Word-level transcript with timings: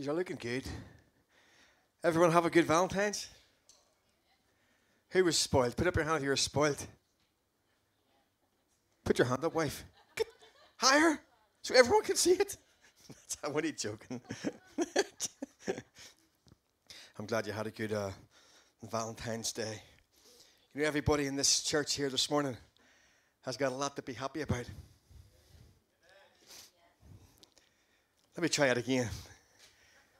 You're 0.00 0.14
looking 0.14 0.36
good. 0.36 0.62
Everyone 2.04 2.30
have 2.30 2.46
a 2.46 2.50
good 2.50 2.66
Valentine's? 2.66 3.28
Who 5.10 5.24
was 5.24 5.36
spoiled? 5.36 5.76
Put 5.76 5.88
up 5.88 5.96
your 5.96 6.04
hand 6.04 6.18
if 6.18 6.22
you 6.22 6.28
were 6.28 6.36
spoiled. 6.36 6.86
Put 9.04 9.18
your 9.18 9.26
hand 9.26 9.44
up, 9.44 9.56
wife. 9.56 9.82
Get 10.14 10.28
higher 10.76 11.18
so 11.62 11.74
everyone 11.74 12.04
can 12.04 12.14
see 12.14 12.34
it. 12.34 12.56
I'm 13.44 13.56
only 13.56 13.72
joking. 13.72 14.20
I'm 17.18 17.26
glad 17.26 17.48
you 17.48 17.52
had 17.52 17.66
a 17.66 17.72
good 17.72 17.92
uh, 17.92 18.10
Valentine's 18.88 19.52
Day. 19.52 19.82
You 20.74 20.82
know, 20.82 20.86
everybody 20.86 21.26
in 21.26 21.34
this 21.34 21.64
church 21.64 21.96
here 21.96 22.08
this 22.08 22.30
morning 22.30 22.56
has 23.42 23.56
got 23.56 23.72
a 23.72 23.74
lot 23.74 23.96
to 23.96 24.02
be 24.02 24.12
happy 24.12 24.42
about. 24.42 24.66
Let 28.36 28.42
me 28.44 28.48
try 28.48 28.68
it 28.68 28.78
again. 28.78 29.10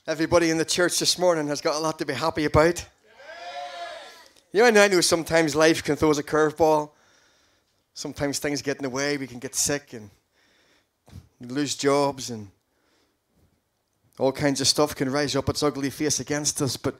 Everybody 0.09 0.48
in 0.48 0.56
the 0.56 0.64
church 0.64 0.98
this 0.98 1.18
morning 1.18 1.48
has 1.48 1.61
got 1.61 1.75
a 1.75 1.79
lot 1.79 1.98
to 1.98 2.07
be 2.07 2.14
happy 2.14 2.46
about. 2.46 2.82
You 4.54 4.71
know, 4.71 4.81
I 4.81 4.89
know 4.89 5.03
sometimes 5.03 5.54
life 5.54 5.84
can 5.84 5.96
throw 5.96 6.11
us 6.11 6.17
a 6.17 6.22
curveball. 6.22 6.93
Sometimes 7.93 8.39
things 8.39 8.62
get 8.62 8.79
in 8.79 8.84
the 8.84 8.89
way. 8.89 9.18
We 9.18 9.26
can 9.26 9.39
get 9.39 9.54
sick 9.54 9.93
and 9.93 10.08
lose 11.43 11.75
jobs, 11.75 12.31
and 12.31 12.48
all 14.18 14.32
kinds 14.32 14.62
of 14.62 14.67
stuff 14.67 14.96
can 14.96 15.11
rise 15.11 15.36
up 15.36 15.50
its 15.50 15.62
ugly 15.62 15.90
face 15.90 16.20
against 16.20 16.62
us. 16.62 16.79
But 16.79 16.98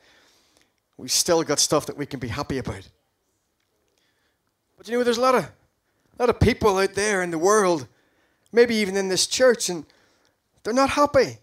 we've 0.99 1.11
still 1.11 1.43
got 1.45 1.61
stuff 1.61 1.87
that 1.87 1.97
we 1.97 2.05
can 2.05 2.21
be 2.21 2.29
happy 2.29 2.59
about. 2.59 2.87
But 4.77 4.87
you 4.87 4.99
know, 4.99 5.03
there's 5.03 5.17
a 5.17 5.23
lot 5.23 5.35
of, 5.35 5.45
a 5.45 6.23
lot 6.23 6.29
of 6.29 6.39
people 6.39 6.77
out 6.77 6.93
there 6.93 7.23
in 7.23 7.31
the 7.31 7.39
world, 7.39 7.89
maybe 8.53 8.75
even 8.75 8.99
in 8.99 9.09
this 9.09 9.27
church, 9.27 9.71
and 9.71 9.87
they're 10.63 10.75
not 10.75 10.91
happy. 10.91 11.39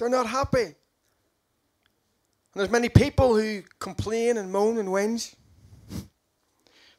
They're 0.00 0.08
not 0.08 0.26
happy. 0.26 0.62
And 0.62 0.74
there's 2.54 2.70
many 2.70 2.88
people 2.88 3.36
who 3.36 3.60
complain 3.78 4.38
and 4.38 4.50
moan 4.50 4.78
and 4.78 4.88
whinge. 4.88 5.34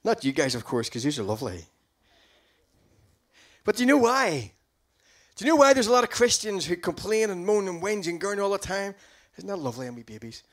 Not 0.03 0.23
you 0.23 0.31
guys, 0.31 0.53
of 0.53 0.63
course, 0.63 0.87
because 0.87 1.03
you 1.03 1.23
are 1.23 1.25
lovely. 1.25 1.65
But 3.63 3.75
do 3.75 3.81
you 3.81 3.87
know 3.87 3.97
why? 3.97 4.51
Do 5.35 5.43
you 5.43 5.49
know 5.49 5.55
why 5.55 5.73
there's 5.73 5.87
a 5.87 5.91
lot 5.91 6.03
of 6.03 6.11
Christians 6.11 6.67
who 6.67 6.75
complain 6.75 7.31
and 7.31 7.43
moan 7.43 7.67
and 7.67 7.81
whinge 7.81 8.07
and 8.07 8.21
gurn 8.21 8.39
all 8.39 8.51
the 8.51 8.59
time? 8.59 8.93
Isn't 9.35 9.49
that 9.49 9.57
lovely, 9.57 9.87
and 9.87 9.95
we 9.95 10.03
babies? 10.03 10.43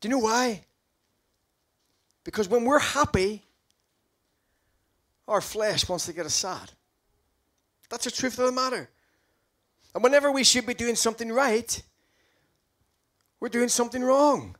Do 0.00 0.08
you 0.08 0.14
know 0.14 0.20
why? 0.20 0.64
Because 2.24 2.48
when 2.48 2.64
we're 2.64 2.78
happy, 2.78 3.44
our 5.28 5.42
flesh 5.42 5.86
wants 5.86 6.06
to 6.06 6.14
get 6.14 6.24
us 6.24 6.34
sad. 6.34 6.70
That's 7.90 8.04
the 8.04 8.10
truth 8.10 8.38
of 8.38 8.46
the 8.46 8.52
matter. 8.52 8.88
And 9.94 10.02
whenever 10.02 10.30
we 10.32 10.44
should 10.44 10.66
be 10.66 10.74
doing 10.74 10.96
something 10.96 11.30
right, 11.30 11.82
we're 13.40 13.48
doing 13.48 13.68
something 13.68 14.02
wrong. 14.02 14.56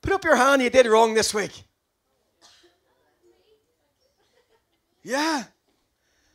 Put 0.00 0.12
up 0.12 0.24
your 0.24 0.36
hand, 0.36 0.62
you 0.62 0.70
did 0.70 0.86
wrong 0.86 1.14
this 1.14 1.34
week. 1.34 1.64
Yeah. 5.02 5.44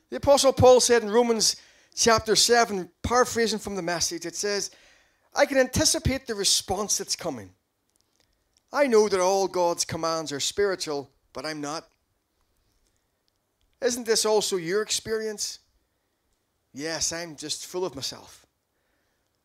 The 0.10 0.18
Apostle 0.18 0.54
Paul 0.54 0.80
said 0.80 1.04
in 1.04 1.10
Romans 1.10 1.56
chapter 1.96 2.36
7, 2.36 2.90
paraphrasing 3.02 3.60
from 3.60 3.76
the 3.76 3.82
message, 3.82 4.26
it 4.26 4.36
says, 4.36 4.72
I 5.36 5.46
can 5.46 5.58
anticipate 5.58 6.28
the 6.28 6.36
response 6.36 6.98
that's 6.98 7.16
coming. 7.16 7.50
I 8.72 8.88
know 8.88 9.10
that 9.10 9.20
all 9.20 9.48
God's 9.48 9.86
commands 9.86 10.32
are 10.32 10.40
spiritual, 10.40 11.10
but 11.34 11.46
I'm 11.46 11.62
not. 11.62 11.88
Isn't 13.82 14.06
this 14.06 14.26
also 14.26 14.58
your 14.58 14.82
experience? 14.82 15.60
Yes, 16.78 17.12
I'm 17.12 17.36
just 17.36 17.66
full 17.66 17.86
of 17.86 17.96
myself. 17.96 18.46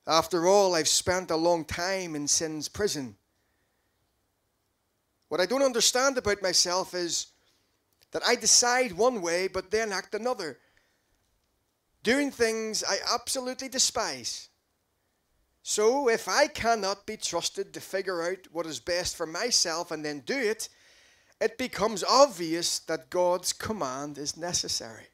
After 0.06 0.46
all, 0.46 0.74
I've 0.74 0.86
spent 0.86 1.30
a 1.30 1.36
long 1.36 1.64
time 1.64 2.14
in 2.14 2.28
sin's 2.28 2.68
prison. 2.68 3.16
What 5.30 5.40
I 5.40 5.46
don't 5.46 5.62
understand 5.62 6.18
about 6.18 6.42
myself 6.42 6.92
is 6.92 7.28
that 8.10 8.22
I 8.28 8.34
decide 8.34 8.92
one 8.92 9.22
way 9.22 9.48
but 9.48 9.70
then 9.70 9.92
act 9.92 10.14
another, 10.14 10.58
doing 12.02 12.30
things 12.30 12.84
I 12.86 12.98
absolutely 13.14 13.70
despise. 13.70 14.50
So, 15.62 16.10
if 16.10 16.28
I 16.28 16.48
cannot 16.48 17.06
be 17.06 17.16
trusted 17.16 17.72
to 17.72 17.80
figure 17.80 18.22
out 18.22 18.46
what 18.52 18.66
is 18.66 18.78
best 18.78 19.16
for 19.16 19.24
myself 19.24 19.90
and 19.90 20.04
then 20.04 20.20
do 20.20 20.36
it, 20.36 20.68
it 21.40 21.56
becomes 21.56 22.04
obvious 22.04 22.80
that 22.80 23.08
God's 23.08 23.54
command 23.54 24.18
is 24.18 24.36
necessary. 24.36 25.11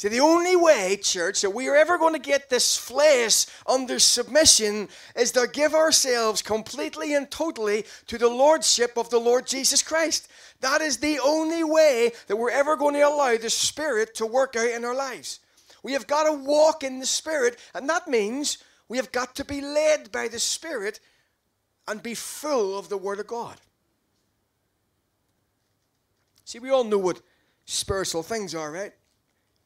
See, 0.00 0.08
the 0.08 0.20
only 0.20 0.56
way, 0.56 0.96
church, 0.96 1.42
that 1.42 1.50
we 1.50 1.68
are 1.68 1.76
ever 1.76 1.98
going 1.98 2.14
to 2.14 2.18
get 2.18 2.48
this 2.48 2.74
flesh 2.74 3.44
under 3.66 3.98
submission 3.98 4.88
is 5.14 5.30
to 5.32 5.46
give 5.46 5.74
ourselves 5.74 6.40
completely 6.40 7.12
and 7.12 7.30
totally 7.30 7.84
to 8.06 8.16
the 8.16 8.30
Lordship 8.30 8.96
of 8.96 9.10
the 9.10 9.18
Lord 9.18 9.46
Jesus 9.46 9.82
Christ. 9.82 10.28
That 10.62 10.80
is 10.80 10.96
the 10.96 11.18
only 11.18 11.64
way 11.64 12.12
that 12.28 12.36
we're 12.36 12.48
ever 12.48 12.76
going 12.76 12.94
to 12.94 13.02
allow 13.02 13.36
the 13.36 13.50
Spirit 13.50 14.14
to 14.14 14.24
work 14.24 14.56
out 14.56 14.70
in 14.70 14.86
our 14.86 14.94
lives. 14.94 15.40
We 15.82 15.92
have 15.92 16.06
got 16.06 16.24
to 16.24 16.32
walk 16.32 16.82
in 16.82 16.98
the 16.98 17.04
Spirit, 17.04 17.58
and 17.74 17.86
that 17.90 18.08
means 18.08 18.56
we 18.88 18.96
have 18.96 19.12
got 19.12 19.34
to 19.36 19.44
be 19.44 19.60
led 19.60 20.10
by 20.10 20.28
the 20.28 20.38
Spirit 20.38 20.98
and 21.86 22.02
be 22.02 22.14
full 22.14 22.78
of 22.78 22.88
the 22.88 22.96
Word 22.96 23.20
of 23.20 23.26
God. 23.26 23.60
See, 26.46 26.58
we 26.58 26.70
all 26.70 26.84
know 26.84 26.96
what 26.96 27.20
spiritual 27.66 28.22
things 28.22 28.54
are, 28.54 28.72
right? 28.72 28.94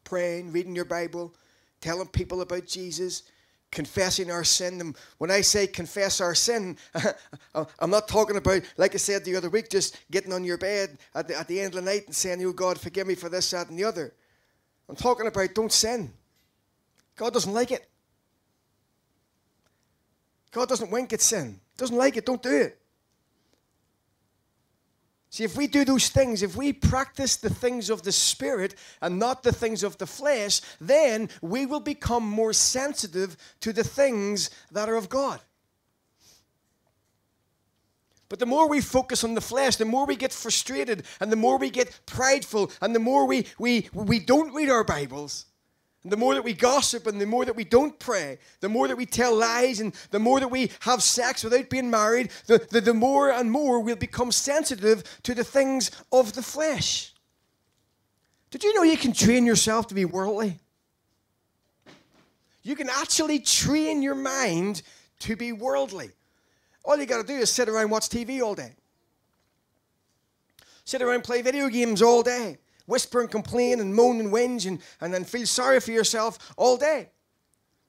Praying, 0.05 0.53
reading 0.53 0.77
your 0.77 0.85
Bible, 0.85 1.35
telling 1.81 2.07
people 2.09 2.41
about 2.41 2.67
Jesus, 2.67 3.25
confessing 3.71 4.31
our 4.31 4.45
sin. 4.45 4.81
And 4.81 4.97
when 5.19 5.31
I 5.31 5.41
say 5.41 5.67
confess 5.67 6.21
our 6.21 6.35
sin, 6.35 6.77
I'm 7.55 7.91
not 7.91 8.09
talking 8.09 8.37
about, 8.37 8.63
like 8.77 8.95
I 8.95 8.99
said 8.99 9.25
the 9.25 9.37
other 9.37 9.51
week, 9.51 9.69
just 9.69 9.99
getting 10.11 10.33
on 10.33 10.45
your 10.45 10.59
bed 10.59 10.99
at 11.15 11.29
the, 11.29 11.39
at 11.39 11.49
the 11.49 11.61
end 11.61 11.75
of 11.75 11.85
the 11.85 11.91
night 11.91 12.07
and 12.07 12.15
saying, 12.15 12.45
Oh 12.45 12.53
God, 12.53 12.81
forgive 12.81 13.07
me 13.07 13.15
for 13.15 13.29
this, 13.29 13.51
that, 13.51 13.69
and 13.69 13.79
the 13.79 13.85
other. 13.85 14.15
I'm 14.89 14.97
talking 14.97 15.27
about 15.27 15.55
don't 15.55 15.73
sin. 15.73 16.13
God 17.17 17.33
doesn't 17.33 17.53
like 17.53 17.71
it. 17.71 17.89
God 20.51 20.69
doesn't 20.69 20.91
wink 20.91 21.13
at 21.13 21.21
sin. 21.21 21.61
Doesn't 21.77 21.97
like 21.97 22.17
it, 22.17 22.27
don't 22.27 22.43
do 22.43 22.51
it. 22.51 22.81
See, 25.35 25.43
if 25.43 25.57
we 25.57 25.67
do 25.67 25.85
those 25.85 26.11
things, 26.11 26.45
if 26.45 26.55
we 26.55 26.73
practice 26.73 27.35
the 27.35 27.51
things 27.51 27.91
of 27.91 28.03
the 28.03 28.13
Spirit 28.13 28.77
and 29.03 29.19
not 29.19 29.43
the 29.43 29.51
things 29.51 29.83
of 29.83 29.99
the 29.99 30.07
flesh, 30.07 30.61
then 30.81 31.29
we 31.43 31.67
will 31.67 31.81
become 31.81 32.23
more 32.23 32.53
sensitive 32.53 33.37
to 33.59 33.73
the 33.73 33.83
things 33.83 34.51
that 34.71 34.89
are 34.89 34.95
of 34.95 35.09
God. 35.09 35.41
But 38.29 38.39
the 38.39 38.47
more 38.47 38.69
we 38.69 38.81
focus 38.81 39.25
on 39.25 39.35
the 39.35 39.41
flesh, 39.41 39.75
the 39.75 39.85
more 39.85 40.07
we 40.07 40.15
get 40.15 40.33
frustrated 40.33 41.03
and 41.19 41.33
the 41.33 41.37
more 41.37 41.59
we 41.59 41.69
get 41.69 41.99
prideful 42.07 42.71
and 42.81 42.95
the 42.95 43.01
more 43.01 43.27
we, 43.27 43.47
we, 43.59 43.89
we 43.93 44.21
don't 44.21 44.55
read 44.55 44.71
our 44.71 44.85
Bibles 44.85 45.47
and 46.05 46.13
the 46.13 46.19
more 46.19 46.35
that 46.35 46.45
we 46.45 46.53
gossip 46.53 47.07
and 47.07 47.19
the 47.19 47.27
more 47.27 47.47
that 47.47 47.57
we 47.57 47.65
don't 47.65 47.99
pray, 47.99 48.39
the 48.61 48.69
more 48.69 48.87
that 48.87 48.97
we 48.97 49.07
tell 49.07 49.35
lies 49.35 49.81
and 49.81 49.95
the 50.11 50.19
more 50.19 50.39
that 50.39 50.51
we 50.51 50.71
have 50.81 51.03
sex 51.03 51.43
without 51.43 51.71
being 51.71 51.91
married, 51.91 52.31
the, 52.47 52.59
the, 52.71 52.83
the 52.83 52.95
more 52.95 53.33
and 53.33 53.51
more 53.51 53.81
we'll 53.81 53.97
become 53.97 54.31
sensitive 54.31 55.03
to 55.23 55.35
the 55.35 55.43
things 55.43 55.91
of 56.13 56.35
the 56.35 56.43
flesh. 56.43 57.15
Did 58.51 58.63
you 58.63 58.75
know 58.75 58.83
you 58.83 58.99
can 58.99 59.15
train 59.15 59.47
yourself 59.47 59.89
to 59.89 59.95
be 59.95 60.05
worldly? 60.05 60.59
You 62.63 62.77
can 62.77 62.91
actually 62.91 63.39
train 63.39 64.03
your 64.03 64.15
mind 64.15 64.83
to 65.21 65.37
be 65.37 65.53
worldly. 65.53 66.11
All 66.85 66.99
you 66.99 67.07
got 67.07 67.27
to 67.27 67.27
do 67.27 67.39
is 67.39 67.51
sit 67.51 67.71
around 67.71 67.89
watch 67.89 68.11
TV 68.11 68.43
all 68.43 68.55
day. 68.55 68.75
Sit 70.85 71.01
around 71.01 71.25
play 71.25 71.41
video 71.41 71.69
games 71.69 72.03
all 72.03 72.23
day 72.23 72.59
whisper 72.87 73.21
and 73.21 73.31
complain 73.31 73.81
and 73.81 73.95
moan 73.95 74.21
and 74.21 74.31
whinge 74.31 74.67
and, 74.67 74.81
and 75.01 75.13
then 75.13 75.25
feel 75.25 75.47
sorry 75.47 75.81
for 75.81 75.93
yourself 75.93 76.53
all 76.57 76.77
day. 76.77 77.11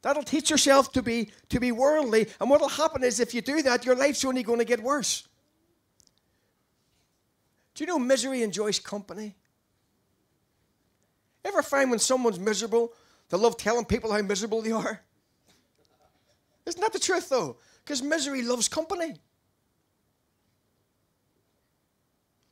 That'll 0.01 0.23
teach 0.23 0.49
yourself 0.49 0.91
to 0.93 1.01
be, 1.01 1.31
to 1.49 1.59
be 1.59 1.71
worldly. 1.71 2.27
And 2.39 2.49
what'll 2.49 2.69
happen 2.69 3.03
is 3.03 3.19
if 3.19 3.33
you 3.33 3.41
do 3.41 3.61
that, 3.63 3.85
your 3.85 3.95
life's 3.95 4.23
only 4.23 4.43
going 4.43 4.59
to 4.59 4.65
get 4.65 4.81
worse. 4.81 5.27
Do 7.73 7.83
you 7.83 7.87
know 7.87 7.99
misery 7.99 8.43
enjoys 8.43 8.79
company? 8.79 9.35
Ever 11.43 11.61
find 11.61 11.89
when 11.89 11.99
someone's 11.99 12.39
miserable, 12.39 12.93
they 13.29 13.37
love 13.37 13.57
telling 13.57 13.85
people 13.85 14.11
how 14.11 14.21
miserable 14.21 14.61
they 14.61 14.71
are? 14.71 15.01
Isn't 16.65 16.81
that 16.81 16.93
the 16.93 16.99
truth, 16.99 17.29
though? 17.29 17.57
Because 17.83 18.01
misery 18.01 18.41
loves 18.41 18.67
company. 18.67 19.15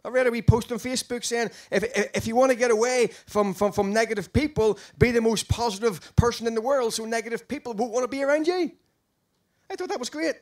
I 0.05 0.09
read 0.09 0.27
a 0.27 0.31
wee 0.31 0.41
post 0.41 0.71
on 0.71 0.79
Facebook 0.79 1.23
saying 1.23 1.49
if, 1.71 1.83
if 2.15 2.27
you 2.27 2.35
want 2.35 2.51
to 2.51 2.57
get 2.57 2.71
away 2.71 3.11
from, 3.25 3.53
from, 3.53 3.71
from 3.71 3.93
negative 3.93 4.33
people, 4.33 4.77
be 4.97 5.11
the 5.11 5.21
most 5.21 5.47
positive 5.47 6.13
person 6.15 6.45
in 6.45 6.55
the 6.55 6.61
world 6.61 6.93
so 6.93 7.05
negative 7.05 7.47
people 7.47 7.73
won't 7.73 7.93
want 7.93 8.03
to 8.03 8.09
be 8.09 8.21
around 8.21 8.47
you. 8.47 8.71
I 9.71 9.75
thought 9.75 9.89
that 9.89 9.99
was 9.99 10.09
great. 10.09 10.35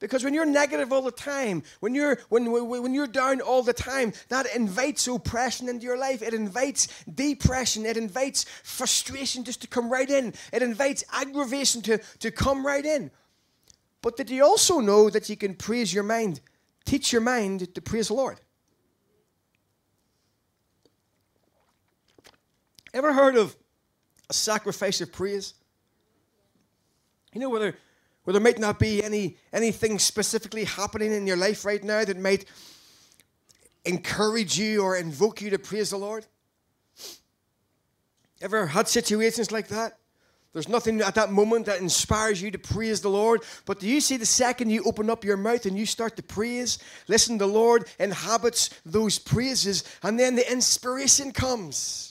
Because 0.00 0.24
when 0.24 0.32
you're 0.32 0.46
negative 0.46 0.94
all 0.94 1.02
the 1.02 1.10
time, 1.10 1.62
when 1.80 1.94
you're 1.94 2.18
when, 2.30 2.50
when 2.50 2.94
you're 2.94 3.06
down 3.06 3.42
all 3.42 3.62
the 3.62 3.74
time, 3.74 4.14
that 4.30 4.46
invites 4.56 5.06
oppression 5.06 5.68
into 5.68 5.84
your 5.84 5.98
life. 5.98 6.22
It 6.22 6.32
invites 6.32 6.88
depression. 7.04 7.84
It 7.84 7.98
invites 7.98 8.46
frustration 8.62 9.44
just 9.44 9.60
to 9.60 9.68
come 9.68 9.92
right 9.92 10.08
in. 10.08 10.32
It 10.54 10.62
invites 10.62 11.04
aggravation 11.12 11.82
to, 11.82 11.98
to 11.98 12.30
come 12.30 12.66
right 12.66 12.84
in. 12.84 13.10
But 14.00 14.16
did 14.16 14.30
you 14.30 14.42
also 14.42 14.80
know 14.80 15.10
that 15.10 15.28
you 15.28 15.36
can 15.36 15.54
praise 15.54 15.92
your 15.92 16.04
mind, 16.04 16.40
teach 16.84 17.12
your 17.12 17.22
mind 17.22 17.74
to 17.74 17.80
praise 17.80 18.08
the 18.08 18.14
Lord? 18.14 18.40
Ever 22.92 23.12
heard 23.12 23.36
of 23.36 23.56
a 24.28 24.32
sacrifice 24.32 25.00
of 25.00 25.12
praise? 25.12 25.54
You 27.32 27.40
know, 27.40 27.48
whether 27.48 27.76
where 28.24 28.32
there 28.32 28.42
might 28.42 28.58
not 28.58 28.78
be 28.78 29.02
any 29.02 29.36
anything 29.52 29.98
specifically 29.98 30.64
happening 30.64 31.12
in 31.12 31.26
your 31.26 31.36
life 31.36 31.64
right 31.64 31.82
now 31.82 32.04
that 32.04 32.18
might 32.18 32.44
encourage 33.84 34.58
you 34.58 34.82
or 34.82 34.96
invoke 34.96 35.40
you 35.40 35.50
to 35.50 35.58
praise 35.58 35.90
the 35.90 35.96
Lord? 35.96 36.26
Ever 38.40 38.66
had 38.66 38.88
situations 38.88 39.52
like 39.52 39.68
that? 39.68 39.99
There's 40.52 40.68
nothing 40.68 41.00
at 41.00 41.14
that 41.14 41.30
moment 41.30 41.66
that 41.66 41.80
inspires 41.80 42.42
you 42.42 42.50
to 42.50 42.58
praise 42.58 43.00
the 43.00 43.08
Lord. 43.08 43.42
But 43.66 43.78
do 43.78 43.86
you 43.86 44.00
see 44.00 44.16
the 44.16 44.26
second 44.26 44.70
you 44.70 44.82
open 44.84 45.08
up 45.08 45.24
your 45.24 45.36
mouth 45.36 45.64
and 45.64 45.78
you 45.78 45.86
start 45.86 46.16
to 46.16 46.22
praise? 46.22 46.78
Listen, 47.06 47.38
the 47.38 47.46
Lord 47.46 47.88
inhabits 48.00 48.70
those 48.84 49.18
praises, 49.18 49.84
and 50.02 50.18
then 50.18 50.34
the 50.34 50.50
inspiration 50.50 51.30
comes 51.32 52.10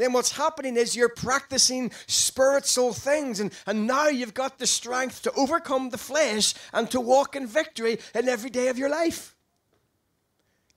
then 0.00 0.14
what's 0.14 0.32
happening 0.32 0.78
is 0.78 0.96
you're 0.96 1.10
practicing 1.10 1.92
spiritual 2.06 2.94
things. 2.94 3.38
And, 3.38 3.52
and 3.66 3.86
now 3.86 4.08
you've 4.08 4.32
got 4.32 4.58
the 4.58 4.66
strength 4.66 5.22
to 5.24 5.32
overcome 5.32 5.90
the 5.90 5.98
flesh 5.98 6.54
and 6.72 6.90
to 6.90 6.98
walk 6.98 7.36
in 7.36 7.46
victory 7.46 7.98
in 8.14 8.26
every 8.26 8.48
day 8.48 8.68
of 8.68 8.78
your 8.78 8.88
life. 8.88 9.36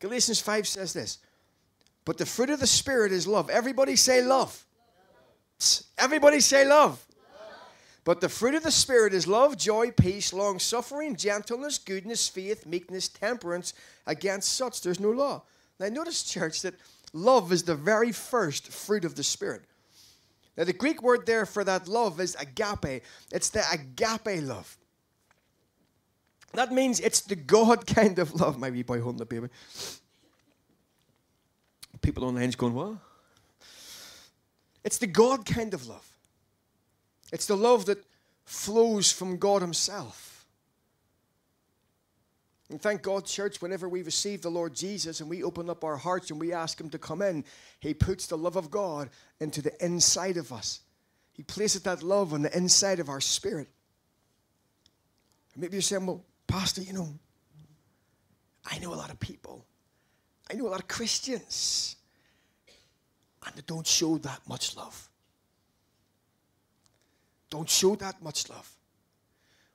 Galatians 0.02 0.42
5 0.42 0.68
says 0.68 0.92
this 0.92 1.20
But 2.04 2.18
the 2.18 2.26
fruit 2.26 2.50
of 2.50 2.60
the 2.60 2.68
Spirit 2.68 3.14
is 3.14 3.26
love. 3.26 3.50
Everybody 3.50 3.96
say 3.96 4.22
love. 4.22 4.66
Everybody 5.98 6.40
say 6.40 6.66
love. 6.66 7.04
But 8.06 8.20
the 8.20 8.28
fruit 8.28 8.56
of 8.56 8.64
the 8.64 8.72
Spirit 8.72 9.14
is 9.14 9.28
love, 9.28 9.58
joy, 9.58 9.92
peace, 9.92 10.34
long 10.34 10.60
suffering, 10.60 11.16
gentleness, 11.16 11.78
goodness, 11.78 12.28
faith, 12.28 12.66
meekness, 12.66 13.08
temperance. 13.08 13.74
Against 14.06 14.54
such 14.54 14.82
there's 14.82 15.00
no 15.00 15.12
law. 15.12 15.44
Now, 15.80 15.88
notice, 15.88 16.24
church, 16.24 16.62
that 16.64 16.76
Love 17.14 17.52
is 17.52 17.64
the 17.64 17.76
very 17.76 18.12
first 18.12 18.70
fruit 18.70 19.06
of 19.06 19.14
the 19.16 19.24
Spirit. 19.24 19.62
Now, 20.58 20.64
the 20.64 20.74
Greek 20.74 21.02
word 21.02 21.26
there 21.26 21.46
for 21.46 21.64
that 21.64 21.88
love 21.88 22.20
is 22.20 22.36
agape. 22.36 23.04
It's 23.32 23.50
the 23.50 23.64
agape 23.72 24.44
love. 24.44 24.78
That 26.54 26.72
means 26.72 27.00
it's 27.00 27.22
the 27.22 27.36
God 27.36 27.86
kind 27.96 28.18
of 28.20 28.34
love. 28.34 28.60
My 28.60 28.70
wee 28.72 28.84
boy 28.84 29.00
holding 29.00 29.20
the 29.20 29.26
baby. 29.26 29.48
People 32.02 32.26
online 32.26 32.50
is 32.50 32.56
going, 32.56 32.74
what? 32.74 32.98
It's 34.84 34.98
the 34.98 35.08
God 35.08 35.46
kind 35.46 35.74
of 35.74 35.88
love. 35.88 36.08
It's 37.32 37.46
the 37.46 37.58
love 37.58 37.86
that 37.86 38.04
flows 38.46 39.12
from 39.12 39.38
God 39.38 39.62
Himself. 39.62 40.46
And 42.70 42.82
thank 42.82 43.02
God, 43.04 43.26
church, 43.26 43.62
whenever 43.62 43.88
we 43.88 44.02
receive 44.02 44.42
the 44.42 44.50
Lord 44.50 44.74
Jesus 44.74 45.20
and 45.20 45.30
we 45.30 45.44
open 45.44 45.70
up 45.70 45.84
our 45.84 45.98
hearts 45.98 46.32
and 46.32 46.40
we 46.40 46.54
ask 46.54 46.80
Him 46.80 46.90
to 46.90 46.98
come 46.98 47.22
in, 47.22 47.46
He 47.80 47.94
puts 47.94 48.28
the 48.28 48.38
love 48.38 48.56
of 48.56 48.72
God 48.72 49.10
into 49.40 49.62
the 49.62 49.74
inside 49.84 50.38
of 50.38 50.52
us. 50.52 50.82
He 51.34 51.44
places 51.44 51.84
that 51.84 52.04
love 52.04 52.34
on 52.34 52.42
the 52.44 52.56
inside 52.56 53.00
of 53.00 53.10
our 53.10 53.22
spirit. 53.22 53.68
maybe 55.56 55.74
you're 55.74 55.82
saying, 55.82 56.06
well, 56.06 56.24
Pastor, 56.48 56.82
you 56.82 56.94
know, 56.94 57.10
I 58.66 58.80
know 58.80 58.94
a 58.94 58.96
lot 58.96 59.12
of 59.12 59.20
people, 59.20 59.66
I 60.50 60.56
know 60.56 60.68
a 60.68 60.70
lot 60.70 60.80
of 60.80 60.88
Christians, 60.88 61.96
and 63.46 63.56
they 63.56 63.64
don't 63.66 63.88
show 63.88 64.18
that 64.20 64.42
much 64.48 64.76
love. 64.76 65.10
Don't 67.50 67.70
show 67.70 67.96
that 67.96 68.22
much 68.22 68.50
love. 68.50 68.70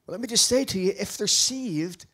Well, 0.06 0.12
let 0.12 0.20
me 0.20 0.26
just 0.26 0.46
say 0.46 0.64
to 0.64 0.80
you 0.80 0.92
if 0.98 1.16
they're 1.16 1.26
saved, 1.26 2.06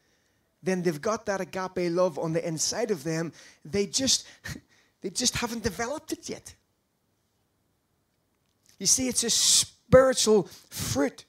then 0.63 0.83
they've 0.83 1.01
got 1.01 1.27
that 1.27 1.41
agape 1.41 1.91
love 1.93 2.19
on 2.19 2.33
the 2.33 2.47
inside 2.47 2.91
of 2.91 3.05
them. 3.05 3.33
They 3.65 3.87
just, 3.87 4.27
they 5.01 5.11
just 5.11 5.37
haven't 5.37 5.63
developed 5.63 6.13
it 6.13 6.29
yet. 6.29 6.55
You 8.79 8.87
see, 8.87 9.09
it's 9.09 9.25
a 9.25 9.31
spiritual 9.31 10.49
fruit. 10.71 11.25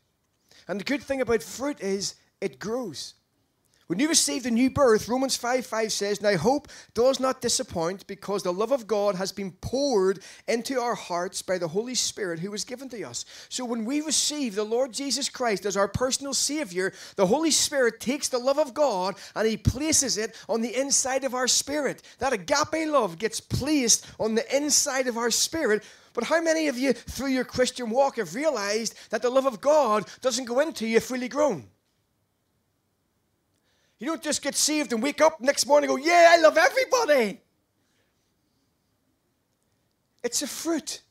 And 0.67 0.79
the 0.79 0.83
good 0.83 1.03
thing 1.03 1.21
about 1.21 1.43
fruit 1.43 1.79
is 1.79 2.15
it 2.41 2.59
grows. 2.59 3.13
When 3.87 3.99
you 3.99 4.09
receive 4.09 4.41
the 4.41 4.49
new 4.49 4.71
birth, 4.71 5.07
Romans 5.07 5.37
5 5.37 5.63
5 5.63 5.91
says, 5.91 6.19
Now 6.19 6.35
hope 6.37 6.69
does 6.95 7.19
not 7.19 7.39
disappoint 7.39 8.07
because 8.07 8.41
the 8.41 8.51
love 8.51 8.71
of 8.71 8.87
God 8.87 9.13
has 9.13 9.31
been 9.31 9.51
poured 9.51 10.23
into 10.47 10.81
our 10.81 10.95
hearts 10.95 11.43
by 11.43 11.59
the 11.59 11.67
Holy 11.67 11.93
Spirit 11.93 12.39
who 12.39 12.49
was 12.49 12.63
given 12.63 12.89
to 12.89 13.03
us. 13.03 13.25
So 13.47 13.63
when 13.63 13.85
we 13.85 14.01
receive 14.01 14.55
the 14.55 14.63
Lord 14.63 14.91
Jesus 14.91 15.29
Christ 15.29 15.67
as 15.67 15.77
our 15.77 15.87
personal 15.87 16.33
Savior, 16.33 16.93
the 17.15 17.27
Holy 17.27 17.51
Spirit 17.51 17.99
takes 17.99 18.27
the 18.27 18.39
love 18.39 18.57
of 18.57 18.73
God 18.73 19.17
and 19.35 19.47
He 19.47 19.55
places 19.55 20.17
it 20.17 20.35
on 20.49 20.61
the 20.61 20.79
inside 20.79 21.23
of 21.23 21.35
our 21.35 21.47
spirit. 21.47 22.01
That 22.17 22.33
agape 22.33 22.89
love 22.89 23.19
gets 23.19 23.39
placed 23.39 24.07
on 24.19 24.33
the 24.33 24.55
inside 24.55 25.05
of 25.05 25.15
our 25.15 25.29
spirit. 25.29 25.83
But 26.15 26.23
how 26.23 26.41
many 26.41 26.69
of 26.69 26.79
you, 26.79 26.93
through 26.93 27.27
your 27.27 27.45
Christian 27.45 27.91
walk, 27.91 28.17
have 28.17 28.33
realized 28.33 28.95
that 29.11 29.21
the 29.21 29.29
love 29.29 29.45
of 29.45 29.61
God 29.61 30.09
doesn't 30.21 30.45
go 30.45 30.59
into 30.59 30.87
you 30.87 30.99
fully 30.99 31.27
grown? 31.27 31.67
You 33.99 34.07
don't 34.07 34.21
just 34.21 34.41
get 34.41 34.55
saved 34.55 34.91
and 34.93 35.01
wake 35.01 35.21
up 35.21 35.39
next 35.39 35.65
morning 35.65 35.89
and 35.89 35.99
go, 35.99 36.05
Yeah, 36.05 36.31
I 36.31 36.41
love 36.41 36.57
everybody. 36.57 37.39
It's 40.23 40.41
a 40.41 40.47
fruit. 40.47 41.01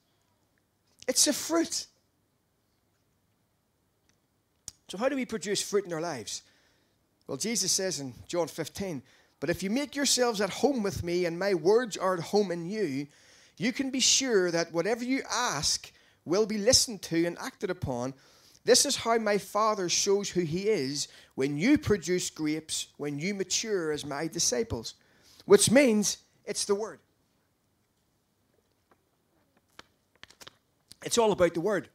It's 1.06 1.26
a 1.26 1.32
fruit. 1.32 1.86
So, 4.88 4.98
how 4.98 5.08
do 5.08 5.16
we 5.16 5.24
produce 5.24 5.62
fruit 5.62 5.86
in 5.86 5.92
our 5.92 6.00
lives? 6.00 6.42
Well, 7.26 7.38
Jesus 7.38 7.72
says 7.72 8.00
in 8.00 8.12
John 8.28 8.48
15, 8.48 9.02
But 9.40 9.50
if 9.50 9.62
you 9.62 9.70
make 9.70 9.96
yourselves 9.96 10.40
at 10.40 10.50
home 10.50 10.82
with 10.82 11.02
me 11.02 11.24
and 11.24 11.38
my 11.38 11.54
words 11.54 11.96
are 11.96 12.14
at 12.14 12.20
home 12.20 12.50
in 12.50 12.66
you, 12.66 13.06
you 13.56 13.72
can 13.72 13.90
be 13.90 14.00
sure 14.00 14.50
that 14.50 14.72
whatever 14.72 15.04
you 15.04 15.22
ask 15.30 15.92
will 16.24 16.46
be 16.46 16.58
listened 16.58 17.02
to 17.02 17.24
and 17.24 17.38
acted 17.38 17.70
upon. 17.70 18.14
This 18.64 18.86
is 18.86 18.96
how 18.96 19.18
my 19.18 19.38
Father 19.38 19.88
shows 19.88 20.30
who 20.30 20.40
He 20.40 20.68
is 20.68 21.08
when 21.34 21.58
you 21.58 21.76
produce 21.76 22.30
grapes, 22.30 22.88
when 22.96 23.18
you 23.18 23.34
mature 23.34 23.92
as 23.92 24.06
my 24.06 24.26
disciples, 24.26 24.94
which 25.44 25.70
means 25.70 26.18
it's 26.46 26.64
the 26.64 26.74
Word. 26.74 27.00
It's 31.04 31.18
all 31.18 31.32
about 31.32 31.52
the 31.52 31.60
Word. 31.60 31.88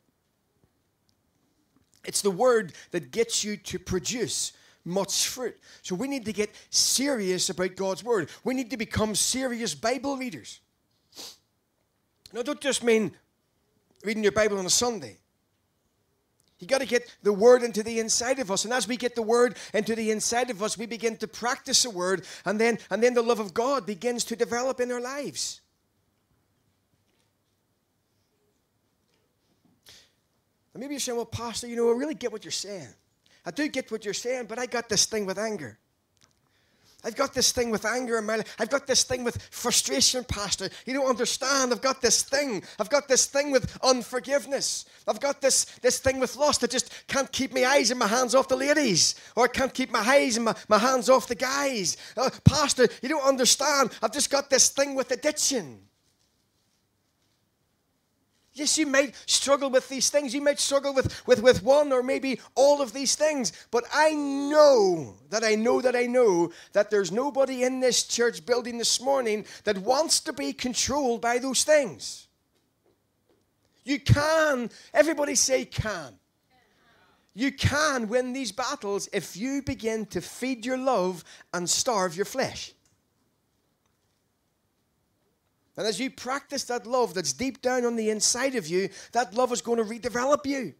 It's 2.06 2.22
the 2.22 2.32
Word 2.32 2.74
that 2.92 3.12
gets 3.12 3.44
you 3.44 3.58
to 3.58 3.80
produce 3.80 4.54
much 4.86 5.28
fruit. 5.28 5.58
So 5.82 5.96
we 5.96 6.08
need 6.08 6.26
to 6.26 6.34
get 6.34 6.54
serious 6.70 7.50
about 7.50 7.76
God's 7.76 8.04
Word. 8.04 8.30
We 8.44 8.54
need 8.54 8.70
to 8.70 8.78
become 8.78 9.16
serious 9.16 9.74
Bible 9.74 10.18
readers. 10.18 10.60
Now, 12.32 12.44
don't 12.44 12.62
just 12.62 12.84
mean 12.84 13.12
reading 14.04 14.22
your 14.22 14.32
Bible 14.32 14.60
on 14.60 14.66
a 14.68 14.70
Sunday. 14.70 15.18
You 16.60 16.68
got 16.68 16.82
to 16.82 16.86
get 16.86 17.16
the 17.24 17.32
word 17.32 17.64
into 17.64 17.84
the 17.84 18.00
inside 18.00 18.40
of 18.40 18.52
us. 18.52 18.66
And 18.66 18.74
as 18.74 18.88
we 18.88 18.98
get 18.98 19.16
the 19.16 19.22
word 19.22 19.58
into 19.74 19.96
the 19.96 20.12
inside 20.12 20.50
of 20.50 20.62
us, 20.62 20.78
we 20.78 20.86
begin 20.86 21.16
to 21.18 21.28
practice 21.28 21.84
the 21.84 21.90
word, 21.90 22.26
and 22.46 22.60
then, 22.60 22.80
and 22.90 23.02
then 23.02 23.14
the 23.14 23.22
love 23.22 23.40
of 23.40 23.54
God 23.54 23.86
begins 23.86 24.26
to 24.26 24.36
develop 24.36 24.80
in 24.82 24.92
our 24.92 25.00
lives. 25.00 25.62
And 30.74 30.82
maybe 30.82 30.94
you're 30.94 31.00
saying, 31.00 31.16
well, 31.16 31.26
Pastor, 31.26 31.68
you 31.68 31.76
know, 31.76 31.90
I 31.90 31.94
really 31.94 32.14
get 32.14 32.32
what 32.32 32.44
you're 32.44 32.52
saying. 32.52 32.90
I 33.46 33.52
do 33.52 33.68
get 33.70 33.90
what 33.92 34.04
you're 34.04 34.14
saying, 34.14 34.46
but 34.46 34.60
I 34.60 34.66
got 34.66 34.90
this 34.90 35.06
thing 35.06 35.26
with 35.26 35.38
anger. 35.38 35.80
I've 37.04 37.16
got 37.16 37.34
this 37.34 37.52
thing 37.54 37.70
with 37.72 37.86
anger 37.86 38.18
in 38.18 38.26
my 38.26 38.38
life. 38.38 38.56
I've 38.60 38.70
got 38.70 38.86
this 38.86 39.04
thing 39.04 39.24
with 39.24 39.42
frustration, 39.52 40.26
Pastor. 40.26 40.70
You 40.86 40.94
don't 40.94 41.08
understand. 41.08 41.72
I've 41.72 41.82
got 41.82 42.02
this 42.02 42.24
thing. 42.24 42.62
I've 42.78 42.90
got 42.90 43.08
this 43.08 43.26
thing 43.26 43.52
with 43.52 43.78
unforgiveness. 43.84 44.86
I've 45.08 45.22
got 45.22 45.42
this, 45.42 45.66
this 45.82 46.00
thing 46.00 46.20
with 46.20 46.36
lust 46.36 46.64
I 46.64 46.68
just 46.68 46.92
can't 47.08 47.32
keep 47.32 47.54
my 47.54 47.66
eyes 47.66 47.90
and 47.90 48.00
my 48.00 48.08
hands 48.08 48.36
off 48.36 48.50
the 48.50 48.56
ladies, 48.58 49.16
or 49.36 49.46
I 49.46 49.48
can't 49.48 49.74
keep 49.74 49.92
my 49.92 50.00
eyes 50.00 50.36
and 50.36 50.46
my, 50.46 50.56
my 50.68 50.78
hands 50.78 51.10
off 51.10 51.28
the 51.28 51.36
guys. 51.36 51.96
Uh, 52.18 52.30
Pastor, 52.44 52.88
you 53.02 53.10
don't 53.10 53.24
understand. 53.24 53.92
I've 54.04 54.12
just 54.12 54.30
got 54.30 54.50
this 54.50 54.70
thing 54.70 54.96
with 54.96 55.12
addiction. 55.12 55.80
Yes, 58.60 58.78
you 58.78 58.86
might 58.86 59.16
struggle 59.26 59.70
with 59.70 59.88
these 59.88 60.10
things. 60.10 60.34
You 60.34 60.42
might 60.42 60.60
struggle 60.60 60.94
with, 60.94 61.26
with, 61.26 61.42
with 61.42 61.64
one 61.64 61.94
or 61.94 62.04
maybe 62.04 62.42
all 62.56 62.82
of 62.82 62.92
these 62.92 63.16
things. 63.16 63.54
But 63.72 63.86
I 63.94 64.12
know 64.12 65.16
that 65.30 65.46
I 65.46 65.56
know 65.56 65.80
that 65.80 65.96
I 65.96 66.08
know 66.08 66.52
that 66.74 66.92
there's 66.92 67.12
nobody 67.12 67.64
in 67.64 67.80
this 67.80 68.04
church 68.04 68.46
building 68.46 68.78
this 68.78 69.02
morning 69.02 69.46
that 69.64 69.78
wants 69.78 70.20
to 70.22 70.34
be 70.34 70.52
controlled 70.52 71.22
by 71.22 71.38
those 71.38 71.64
things. 71.64 72.28
You 73.86 74.00
can, 74.00 74.70
everybody 74.94 75.36
say 75.36 75.64
can. 75.64 76.20
You 77.34 77.54
can 77.54 78.10
win 78.10 78.34
these 78.34 78.52
battles 78.52 79.08
if 79.14 79.38
you 79.38 79.62
begin 79.62 80.06
to 80.08 80.20
feed 80.20 80.66
your 80.66 80.78
love 80.78 81.24
and 81.54 81.70
starve 81.70 82.16
your 82.16 82.26
flesh. 82.26 82.74
And 85.80 85.88
as 85.88 85.98
you 85.98 86.10
practice 86.10 86.66
that 86.66 86.86
love 86.86 87.14
that's 87.14 87.32
deep 87.32 87.62
down 87.62 87.86
on 87.86 87.96
the 87.96 88.10
inside 88.10 88.56
of 88.56 88.68
you, 88.68 88.90
that 89.14 89.34
love 89.34 89.54
is 89.54 89.62
going 89.62 89.78
to 89.78 89.86
redevelop 89.86 90.46
you. 90.46 90.74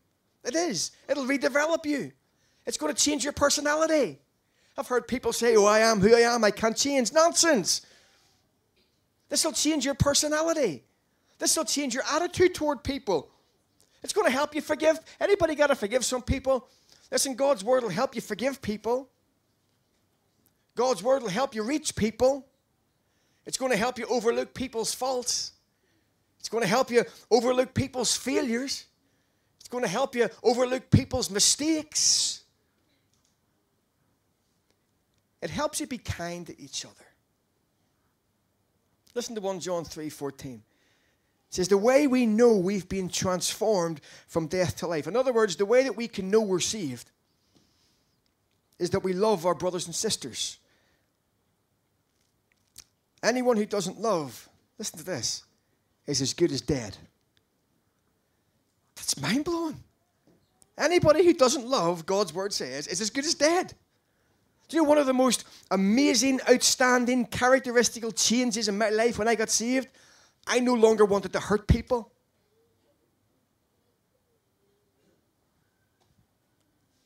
It 0.44 0.56
is. 0.56 0.92
It'll 1.08 1.24
redevelop 1.24 1.86
you. 1.86 2.12
It's 2.66 2.76
going 2.78 2.94
to 2.94 3.02
change 3.02 3.24
your 3.24 3.32
personality. 3.32 4.20
I've 4.78 4.90
heard 4.90 5.08
people 5.08 5.32
say, 5.32 5.56
Oh, 5.56 5.64
I 5.64 5.80
am 5.80 6.02
who 6.02 6.14
I 6.14 6.20
am, 6.20 6.44
I 6.44 6.52
can't 6.52 6.76
change. 6.76 7.14
Nonsense. 7.14 7.86
This 9.30 9.46
will 9.46 9.54
change 9.54 9.86
your 9.86 9.94
personality. 9.94 10.84
This 11.38 11.56
will 11.56 11.64
change 11.64 11.94
your 11.94 12.04
attitude 12.12 12.54
toward 12.54 12.84
people. 12.84 13.32
It's 14.04 14.12
going 14.12 14.28
to 14.28 14.34
help 14.34 14.54
you 14.54 14.60
forgive. 14.60 15.00
Anybody 15.22 15.56
got 15.56 15.68
to 15.68 15.76
forgive 15.76 16.04
some 16.04 16.24
people? 16.24 16.68
Listen, 17.10 17.36
God's 17.36 17.64
word 17.64 17.84
will 17.84 17.90
help 17.90 18.16
you 18.16 18.22
forgive 18.22 18.62
people. 18.62 19.08
God's 20.76 21.02
word 21.02 21.22
will 21.22 21.30
help 21.30 21.56
you 21.56 21.64
reach 21.64 21.96
people. 21.96 22.49
It's 23.50 23.58
going 23.58 23.72
to 23.72 23.78
help 23.80 23.98
you 23.98 24.06
overlook 24.06 24.54
people's 24.54 24.94
faults. 24.94 25.54
It's 26.40 26.50
going 26.50 26.62
to 26.62 26.68
help 26.68 26.92
you 26.92 27.04
overlook 27.32 27.74
people's 27.74 28.16
failures. 28.16 28.86
It's 29.60 29.68
going 29.68 29.84
to 29.84 29.90
help 29.90 30.14
you 30.14 30.30
overlook 30.44 30.92
people's 30.92 31.32
mistakes. 31.32 32.44
It 35.42 35.50
helps 35.50 35.80
you 35.80 35.88
be 35.88 35.98
kind 35.98 36.46
to 36.46 36.62
each 36.62 36.86
other. 36.86 36.94
Listen 39.16 39.34
to 39.34 39.42
1 39.42 39.62
John 39.62 39.84
3 39.84 40.10
14. 40.10 40.54
It 40.54 40.62
says, 41.50 41.70
The 41.70 41.76
way 41.76 42.06
we 42.06 42.28
know 42.28 42.56
we've 42.56 42.88
been 42.88 43.10
transformed 43.10 44.00
from 44.28 44.46
death 44.46 44.76
to 44.78 44.88
life. 44.88 45.08
In 45.08 45.16
other 45.16 45.34
words, 45.34 45.56
the 45.56 45.66
way 45.66 45.86
that 45.86 45.98
we 45.98 46.08
can 46.08 46.30
know 46.30 46.42
we're 46.42 46.60
saved 46.60 47.10
is 48.78 48.92
that 48.92 49.04
we 49.04 49.14
love 49.14 49.48
our 49.48 49.56
brothers 49.56 49.88
and 49.88 49.96
sisters. 49.96 50.59
Anyone 53.22 53.58
who 53.58 53.66
doesn't 53.66 54.00
love, 54.00 54.48
listen 54.78 55.00
to 55.00 55.06
this, 55.06 55.44
is 56.08 56.22
as 56.22 56.34
good 56.34 56.52
as 56.52 56.62
dead. 56.62 56.98
That's 58.96 59.20
mind 59.20 59.46
blowing. 59.46 59.78
Anybody 60.78 61.26
who 61.26 61.34
doesn't 61.34 61.68
love, 61.68 62.06
God's 62.06 62.34
word 62.34 62.54
says, 62.54 62.88
is 62.88 63.02
as 63.02 63.10
good 63.10 63.26
as 63.26 63.36
dead. 63.36 63.74
Do 64.70 64.78
you 64.78 64.84
know 64.84 64.90
one 64.90 64.98
of 64.98 65.08
the 65.08 65.14
most 65.14 65.46
amazing, 65.72 66.40
outstanding, 66.50 67.26
characteristical 67.26 68.12
changes 68.12 68.68
in 68.68 68.78
my 68.78 68.90
life 68.90 69.18
when 69.18 69.28
I 69.28 69.36
got 69.36 69.50
saved? 69.50 69.90
I 70.48 70.60
no 70.60 70.76
longer 70.76 71.06
wanted 71.06 71.34
to 71.34 71.40
hurt 71.40 71.68
people. 71.68 72.12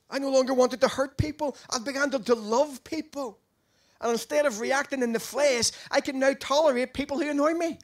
I 0.10 0.20
no 0.20 0.30
longer 0.30 0.54
wanted 0.54 0.80
to 0.82 0.88
hurt 0.88 1.18
people. 1.18 1.58
I 1.72 1.80
began 1.80 2.12
to, 2.12 2.20
to 2.20 2.36
love 2.36 2.84
people. 2.84 3.40
And 4.04 4.12
instead 4.12 4.46
of 4.46 4.60
reacting 4.60 5.02
in 5.02 5.14
the 5.14 5.20
flesh, 5.20 5.72
I 5.90 6.02
can 6.02 6.20
now 6.20 6.34
tolerate 6.38 6.94
people 6.94 7.18
who 7.18 7.30
annoy 7.30 7.54
me. 7.54 7.80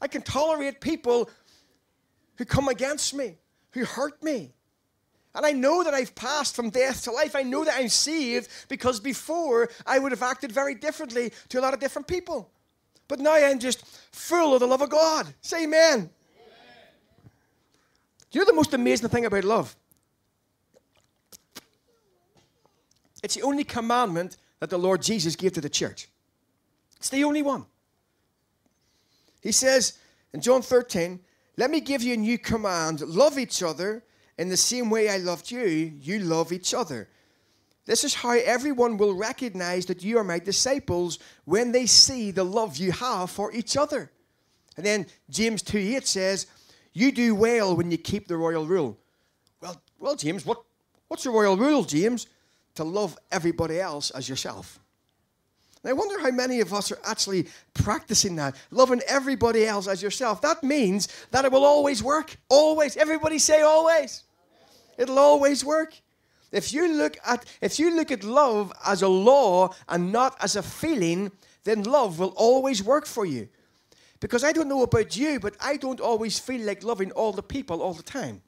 I 0.00 0.08
can 0.08 0.22
tolerate 0.22 0.80
people 0.80 1.28
who 2.36 2.46
come 2.46 2.68
against 2.68 3.14
me, 3.14 3.36
who 3.72 3.84
hurt 3.84 4.22
me. 4.22 4.54
And 5.34 5.44
I 5.44 5.52
know 5.52 5.84
that 5.84 5.92
I've 5.92 6.14
passed 6.14 6.56
from 6.56 6.70
death 6.70 7.04
to 7.04 7.12
life. 7.12 7.36
I 7.36 7.42
know 7.42 7.64
that 7.64 7.78
I'm 7.78 7.90
saved 7.90 8.48
because 8.68 8.98
before 8.98 9.68
I 9.86 9.98
would 9.98 10.12
have 10.12 10.22
acted 10.22 10.52
very 10.52 10.74
differently 10.74 11.30
to 11.50 11.60
a 11.60 11.62
lot 11.62 11.74
of 11.74 11.80
different 11.80 12.08
people. 12.08 12.50
But 13.08 13.20
now 13.20 13.34
I'm 13.34 13.58
just 13.58 13.84
full 14.10 14.54
of 14.54 14.60
the 14.60 14.66
love 14.66 14.80
of 14.80 14.88
God. 14.88 15.26
Say 15.42 15.64
amen. 15.64 15.98
amen. 15.98 16.10
You 18.32 18.40
know 18.40 18.46
the 18.46 18.54
most 18.54 18.72
amazing 18.72 19.10
thing 19.10 19.26
about 19.26 19.44
love? 19.44 19.76
It's 23.22 23.34
the 23.34 23.42
only 23.42 23.64
commandment 23.64 24.36
that 24.60 24.70
the 24.70 24.78
Lord 24.78 25.02
Jesus 25.02 25.36
gave 25.36 25.52
to 25.52 25.60
the 25.60 25.68
church. 25.68 26.08
It's 26.96 27.08
the 27.08 27.24
only 27.24 27.42
one. 27.42 27.66
He 29.40 29.52
says 29.52 29.98
in 30.32 30.40
John 30.40 30.62
13, 30.62 31.20
Let 31.56 31.70
me 31.70 31.80
give 31.80 32.02
you 32.02 32.14
a 32.14 32.16
new 32.16 32.38
command 32.38 33.00
love 33.00 33.38
each 33.38 33.62
other 33.62 34.04
in 34.38 34.48
the 34.48 34.56
same 34.56 34.90
way 34.90 35.08
I 35.08 35.18
loved 35.18 35.50
you, 35.50 35.62
you 35.62 36.20
love 36.20 36.52
each 36.52 36.74
other. 36.74 37.08
This 37.84 38.04
is 38.04 38.14
how 38.14 38.32
everyone 38.32 38.96
will 38.96 39.14
recognize 39.14 39.86
that 39.86 40.04
you 40.04 40.18
are 40.18 40.24
my 40.24 40.38
disciples 40.38 41.18
when 41.44 41.72
they 41.72 41.86
see 41.86 42.30
the 42.30 42.44
love 42.44 42.76
you 42.76 42.92
have 42.92 43.30
for 43.30 43.52
each 43.52 43.76
other. 43.76 44.10
And 44.76 44.86
then 44.86 45.06
James 45.28 45.62
2 45.62 45.78
8 45.78 46.06
says, 46.06 46.46
You 46.92 47.12
do 47.12 47.34
well 47.34 47.76
when 47.76 47.90
you 47.90 47.98
keep 47.98 48.28
the 48.28 48.36
royal 48.36 48.66
rule. 48.66 48.96
Well, 49.60 49.80
well, 49.98 50.16
James, 50.16 50.46
what, 50.46 50.62
what's 51.08 51.24
the 51.24 51.30
royal 51.30 51.56
rule, 51.56 51.84
James? 51.84 52.26
To 52.76 52.84
love 52.84 53.18
everybody 53.30 53.80
else 53.80 54.10
as 54.10 54.28
yourself. 54.28 54.78
And 55.82 55.90
I 55.90 55.92
wonder 55.94 56.20
how 56.20 56.30
many 56.30 56.60
of 56.60 56.72
us 56.72 56.92
are 56.92 56.98
actually 57.04 57.48
practicing 57.74 58.36
that, 58.36 58.54
loving 58.70 59.00
everybody 59.08 59.66
else 59.66 59.88
as 59.88 60.02
yourself. 60.02 60.40
That 60.40 60.62
means 60.62 61.08
that 61.32 61.44
it 61.44 61.52
will 61.52 61.64
always 61.64 62.02
work. 62.02 62.36
Always. 62.48 62.96
Everybody 62.96 63.38
say 63.38 63.62
always. 63.62 64.22
It'll 64.96 65.18
always 65.18 65.64
work. 65.64 65.94
If 66.52 66.72
you 66.72 66.94
look 66.94 67.16
at 67.26 67.46
if 67.60 67.78
you 67.78 67.96
look 67.96 68.10
at 68.10 68.24
love 68.24 68.72
as 68.86 69.02
a 69.02 69.08
law 69.08 69.74
and 69.88 70.12
not 70.12 70.36
as 70.40 70.54
a 70.54 70.62
feeling, 70.62 71.32
then 71.64 71.82
love 71.82 72.18
will 72.18 72.34
always 72.36 72.82
work 72.82 73.06
for 73.06 73.24
you. 73.24 73.48
Because 74.20 74.44
I 74.44 74.52
don't 74.52 74.68
know 74.68 74.82
about 74.82 75.16
you, 75.16 75.40
but 75.40 75.56
I 75.60 75.76
don't 75.76 76.00
always 76.00 76.38
feel 76.38 76.60
like 76.60 76.84
loving 76.84 77.10
all 77.12 77.32
the 77.32 77.42
people 77.42 77.82
all 77.82 77.94
the 77.94 78.02
time. 78.02 78.42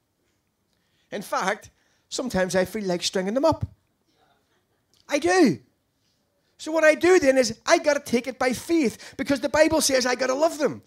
In 1.11 1.23
fact, 1.23 1.71
sometimes 2.11 2.55
I 2.55 2.65
feel 2.65 2.85
like 2.85 3.03
stringing 3.03 3.35
them 3.35 3.45
up. 3.45 3.67
I 5.09 5.19
do. 5.19 5.59
So 6.59 6.73
what 6.73 6.85
I 6.85 6.95
do 6.95 7.19
then 7.19 7.37
is 7.37 7.59
I 7.67 7.79
got 7.79 7.95
to 7.95 8.01
take 8.01 8.27
it 8.27 8.39
by 8.39 8.53
faith 8.53 9.15
because 9.17 9.41
the 9.41 9.49
Bible 9.49 9.81
says 9.81 10.07
I 10.07 10.15
got 10.15 10.29
to 10.29 10.35
love 10.35 10.59
them. 10.59 10.83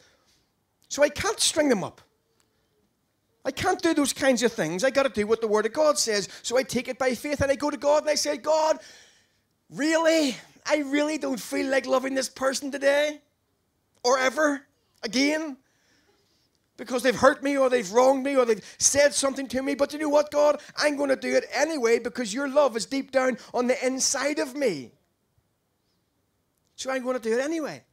So 0.89 1.03
I 1.03 1.09
can't 1.09 1.39
string 1.39 1.69
them 1.69 1.83
up. 1.83 2.01
I 3.45 3.51
can't 3.51 3.81
do 3.81 3.93
those 3.93 4.11
kinds 4.13 4.43
of 4.43 4.51
things. 4.51 4.83
I 4.83 4.89
got 4.89 5.03
to 5.03 5.09
do 5.09 5.25
what 5.25 5.39
the 5.39 5.47
Word 5.47 5.65
of 5.65 5.73
God 5.73 5.97
says. 5.97 6.27
So 6.41 6.57
I 6.57 6.63
take 6.63 6.87
it 6.87 6.97
by 6.97 7.15
faith 7.15 7.41
and 7.41 7.51
I 7.51 7.55
go 7.55 7.69
to 7.69 7.77
God 7.77 8.03
and 8.03 8.09
I 8.09 8.15
say, 8.15 8.37
God, 8.37 8.79
really? 9.69 10.35
I 10.65 10.77
really 10.77 11.17
don't 11.17 11.39
feel 11.39 11.69
like 11.69 11.85
loving 11.85 12.13
this 12.13 12.27
person 12.27 12.71
today 12.71 13.21
or 14.03 14.17
ever 14.17 14.61
again 15.03 15.57
because 16.77 17.01
they've 17.01 17.15
hurt 17.15 17.43
me 17.43 17.57
or 17.57 17.69
they've 17.69 17.91
wronged 17.91 18.23
me 18.23 18.37
or 18.37 18.45
they've 18.45 18.75
said 18.77 19.13
something 19.13 19.47
to 19.47 19.61
me. 19.61 19.73
But 19.73 19.91
you 19.93 19.99
know 19.99 20.09
what, 20.09 20.31
God? 20.31 20.61
I'm 20.77 20.95
going 20.95 21.09
to 21.09 21.15
do 21.15 21.35
it 21.35 21.45
anyway 21.53 21.99
because 21.99 22.33
your 22.33 22.47
love 22.47 22.77
is 22.77 22.85
deep 22.85 23.11
down 23.11 23.37
on 23.53 23.67
the 23.67 23.85
inside 23.85 24.39
of 24.39 24.55
me. 24.55 24.91
So 26.75 26.91
I'm 26.91 27.03
going 27.03 27.19
to 27.19 27.29
do 27.29 27.37
it 27.37 27.43
anyway. 27.43 27.83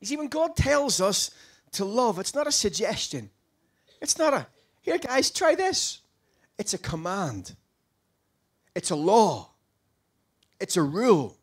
You 0.00 0.06
see, 0.06 0.16
when 0.16 0.28
God 0.28 0.56
tells 0.56 1.00
us 1.00 1.30
to 1.72 1.84
love, 1.84 2.18
it's 2.18 2.34
not 2.34 2.46
a 2.46 2.52
suggestion. 2.52 3.30
It's 4.00 4.18
not 4.18 4.34
a, 4.34 4.46
here, 4.80 4.98
guys, 4.98 5.30
try 5.30 5.54
this. 5.54 6.00
It's 6.58 6.74
a 6.74 6.78
command, 6.78 7.54
it's 8.74 8.90
a 8.90 8.96
law, 8.96 9.50
it's 10.58 10.76
a 10.76 10.82
rule. 10.82 11.36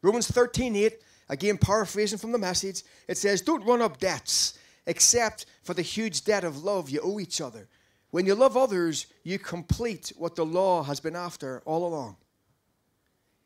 Romans 0.00 0.26
13 0.26 0.74
8, 0.74 0.94
again, 1.28 1.58
paraphrasing 1.58 2.18
from 2.18 2.32
the 2.32 2.38
message, 2.38 2.82
it 3.08 3.18
says, 3.18 3.42
Don't 3.42 3.64
run 3.66 3.82
up 3.82 3.98
debts 3.98 4.58
except 4.86 5.46
for 5.62 5.74
the 5.74 5.82
huge 5.82 6.24
debt 6.24 6.44
of 6.44 6.64
love 6.64 6.90
you 6.90 7.00
owe 7.02 7.20
each 7.20 7.40
other. 7.40 7.68
When 8.10 8.26
you 8.26 8.34
love 8.34 8.56
others, 8.56 9.06
you 9.22 9.38
complete 9.38 10.12
what 10.16 10.36
the 10.36 10.44
law 10.44 10.82
has 10.82 11.00
been 11.00 11.16
after 11.16 11.62
all 11.64 11.86
along. 11.86 12.16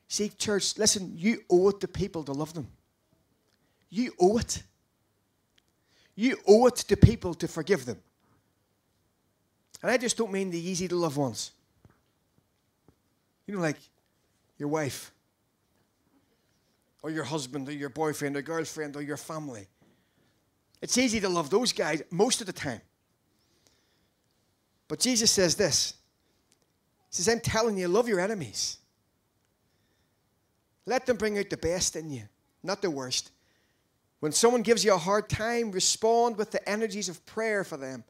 See, 0.08 0.28
church, 0.28 0.78
listen, 0.78 1.12
you 1.16 1.42
owe 1.50 1.68
it 1.68 1.80
to 1.80 1.88
people 1.88 2.24
to 2.24 2.32
love 2.32 2.54
them. 2.54 2.68
You 3.90 4.12
owe 4.20 4.38
it. 4.38 4.62
You 6.14 6.38
owe 6.46 6.66
it 6.66 6.76
to 6.76 6.96
people 6.96 7.34
to 7.34 7.48
forgive 7.48 7.84
them. 7.84 7.98
And 9.82 9.90
I 9.90 9.98
just 9.98 10.16
don't 10.16 10.32
mean 10.32 10.50
the 10.50 10.58
easy 10.58 10.88
to 10.88 10.96
love 10.96 11.16
ones. 11.16 11.52
You 13.46 13.54
know, 13.54 13.60
like 13.60 13.76
your 14.58 14.68
wife, 14.68 15.12
or 17.02 17.10
your 17.10 17.24
husband, 17.24 17.68
or 17.68 17.72
your 17.72 17.90
boyfriend, 17.90 18.36
or 18.36 18.42
girlfriend, 18.42 18.96
or 18.96 19.02
your 19.02 19.16
family. 19.16 19.68
It's 20.82 20.98
easy 20.98 21.20
to 21.20 21.28
love 21.28 21.50
those 21.50 21.72
guys 21.72 22.02
most 22.10 22.40
of 22.40 22.46
the 22.46 22.52
time. 22.52 22.80
But 24.88 25.00
Jesus 25.00 25.30
says 25.30 25.56
this 25.56 25.94
He 27.10 27.16
says, 27.16 27.28
I'm 27.28 27.40
telling 27.40 27.76
you, 27.76 27.88
love 27.88 28.08
your 28.08 28.20
enemies. 28.20 28.78
Let 30.84 31.06
them 31.06 31.16
bring 31.16 31.36
out 31.38 31.50
the 31.50 31.56
best 31.56 31.96
in 31.96 32.10
you, 32.10 32.22
not 32.62 32.80
the 32.80 32.90
worst. 32.90 33.32
When 34.20 34.32
someone 34.32 34.62
gives 34.62 34.84
you 34.84 34.94
a 34.94 34.98
hard 34.98 35.28
time, 35.28 35.72
respond 35.72 36.36
with 36.36 36.52
the 36.52 36.66
energies 36.68 37.08
of 37.08 37.24
prayer 37.26 37.64
for 37.64 37.76
them 37.76 38.04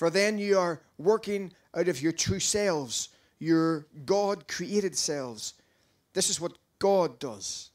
for 0.00 0.08
then 0.08 0.38
you 0.38 0.58
are 0.58 0.80
working 0.96 1.52
out 1.76 1.86
of 1.86 2.00
your 2.00 2.12
true 2.12 2.40
selves, 2.40 3.10
your 3.38 3.86
God 4.06 4.48
created 4.48 4.96
selves. 4.96 5.52
This 6.14 6.30
is 6.30 6.40
what 6.40 6.56
God 6.78 7.18
does. 7.18 7.68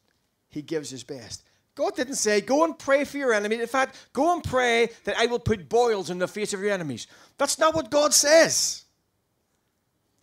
He 0.50 0.64
gives 0.64 0.90
his 0.90 1.04
best. 1.04 1.44
God 1.75 1.96
didn't 1.96 2.15
say, 2.15 2.39
go 2.41 2.63
and 2.63 2.77
pray 2.79 3.03
for 3.03 3.17
your 3.17 3.34
enemy. 3.34 3.60
In 3.60 3.67
fact, 3.67 4.08
go 4.13 4.34
and 4.34 4.44
pray 4.44 4.89
that 5.03 5.17
I 5.17 5.25
will 5.25 5.39
put 5.39 5.67
boils 5.67 6.10
in 6.10 6.17
the 6.17 6.27
face 6.27 6.53
of 6.53 6.62
your 6.62 6.72
enemies. 6.72 7.08
That's 7.38 7.60
not 7.60 7.75
what 7.75 7.91
God 7.91 8.13
says. 8.13 8.86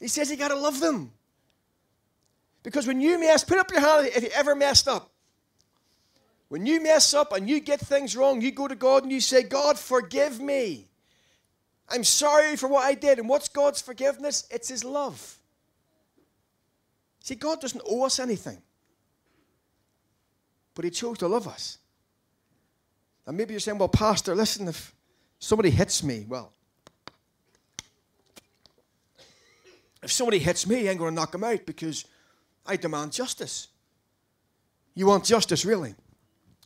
He 0.01 0.09
says 0.09 0.31
you 0.31 0.37
got 0.37 0.49
to 0.49 0.57
love 0.57 0.81
them. 0.81 1.13
Because 2.63 2.87
when 2.87 3.01
you 3.01 3.19
mess, 3.21 3.45
put 3.45 3.59
up 3.59 3.71
your 3.71 3.81
hand 3.81 4.07
if 4.07 4.23
you 4.23 4.31
ever 4.35 4.55
messed 4.55 4.89
up. 4.89 5.11
When 6.49 6.67
you 6.67 6.83
mess 6.83 7.15
up 7.15 7.33
and 7.33 7.49
you 7.49 7.61
get 7.61 7.81
things 7.81 8.17
wrong, 8.17 8.41
you 8.41 8.51
go 8.51 8.69
to 8.69 8.75
God 8.75 9.05
and 9.05 9.13
you 9.13 9.21
say, 9.21 9.43
God, 9.43 9.79
forgive 9.79 10.41
me. 10.41 10.89
I'm 11.89 12.05
sorry 12.05 12.57
for 12.57 12.69
what 12.69 12.85
I 12.85 12.95
did. 12.95 13.19
And 13.19 13.29
what's 13.29 13.49
God's 13.49 13.81
forgiveness? 13.81 14.47
It's 14.51 14.69
His 14.69 14.85
love. 14.85 15.39
See, 17.21 17.37
God 17.37 17.61
doesn't 17.61 17.83
owe 17.89 18.05
us 18.05 18.19
anything, 18.19 18.61
but 20.75 20.85
He 20.85 20.91
chose 20.91 21.19
to 21.19 21.29
love 21.29 21.47
us. 21.47 21.79
And 23.27 23.37
maybe 23.37 23.53
you're 23.53 23.61
saying, 23.61 23.79
well, 23.79 23.89
Pastor, 23.89 24.35
listen, 24.35 24.69
if 24.69 24.95
somebody 25.39 25.71
hits 25.71 26.03
me, 26.03 26.27
well, 26.29 26.53
if 30.03 30.11
somebody 30.11 30.39
hits 30.39 30.67
me, 30.67 30.89
I 30.89 30.91
ain't 30.91 30.99
going 30.99 31.13
to 31.13 31.15
knock 31.15 31.33
them 31.33 31.45
out 31.45 31.65
because 31.65 32.05
I 32.67 32.77
demand 32.77 33.13
justice. 33.13 33.69
You 34.95 35.07
want 35.07 35.25
justice, 35.25 35.65
really? 35.65 35.95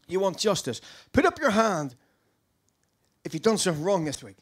You 0.08 0.20
want 0.20 0.38
justice. 0.38 0.80
Put 1.12 1.26
up 1.26 1.38
your 1.38 1.50
hand 1.50 1.94
if 3.24 3.34
you've 3.34 3.42
done 3.42 3.58
something 3.58 3.82
wrong 3.82 4.04
this 4.04 4.22
week. 4.22 4.36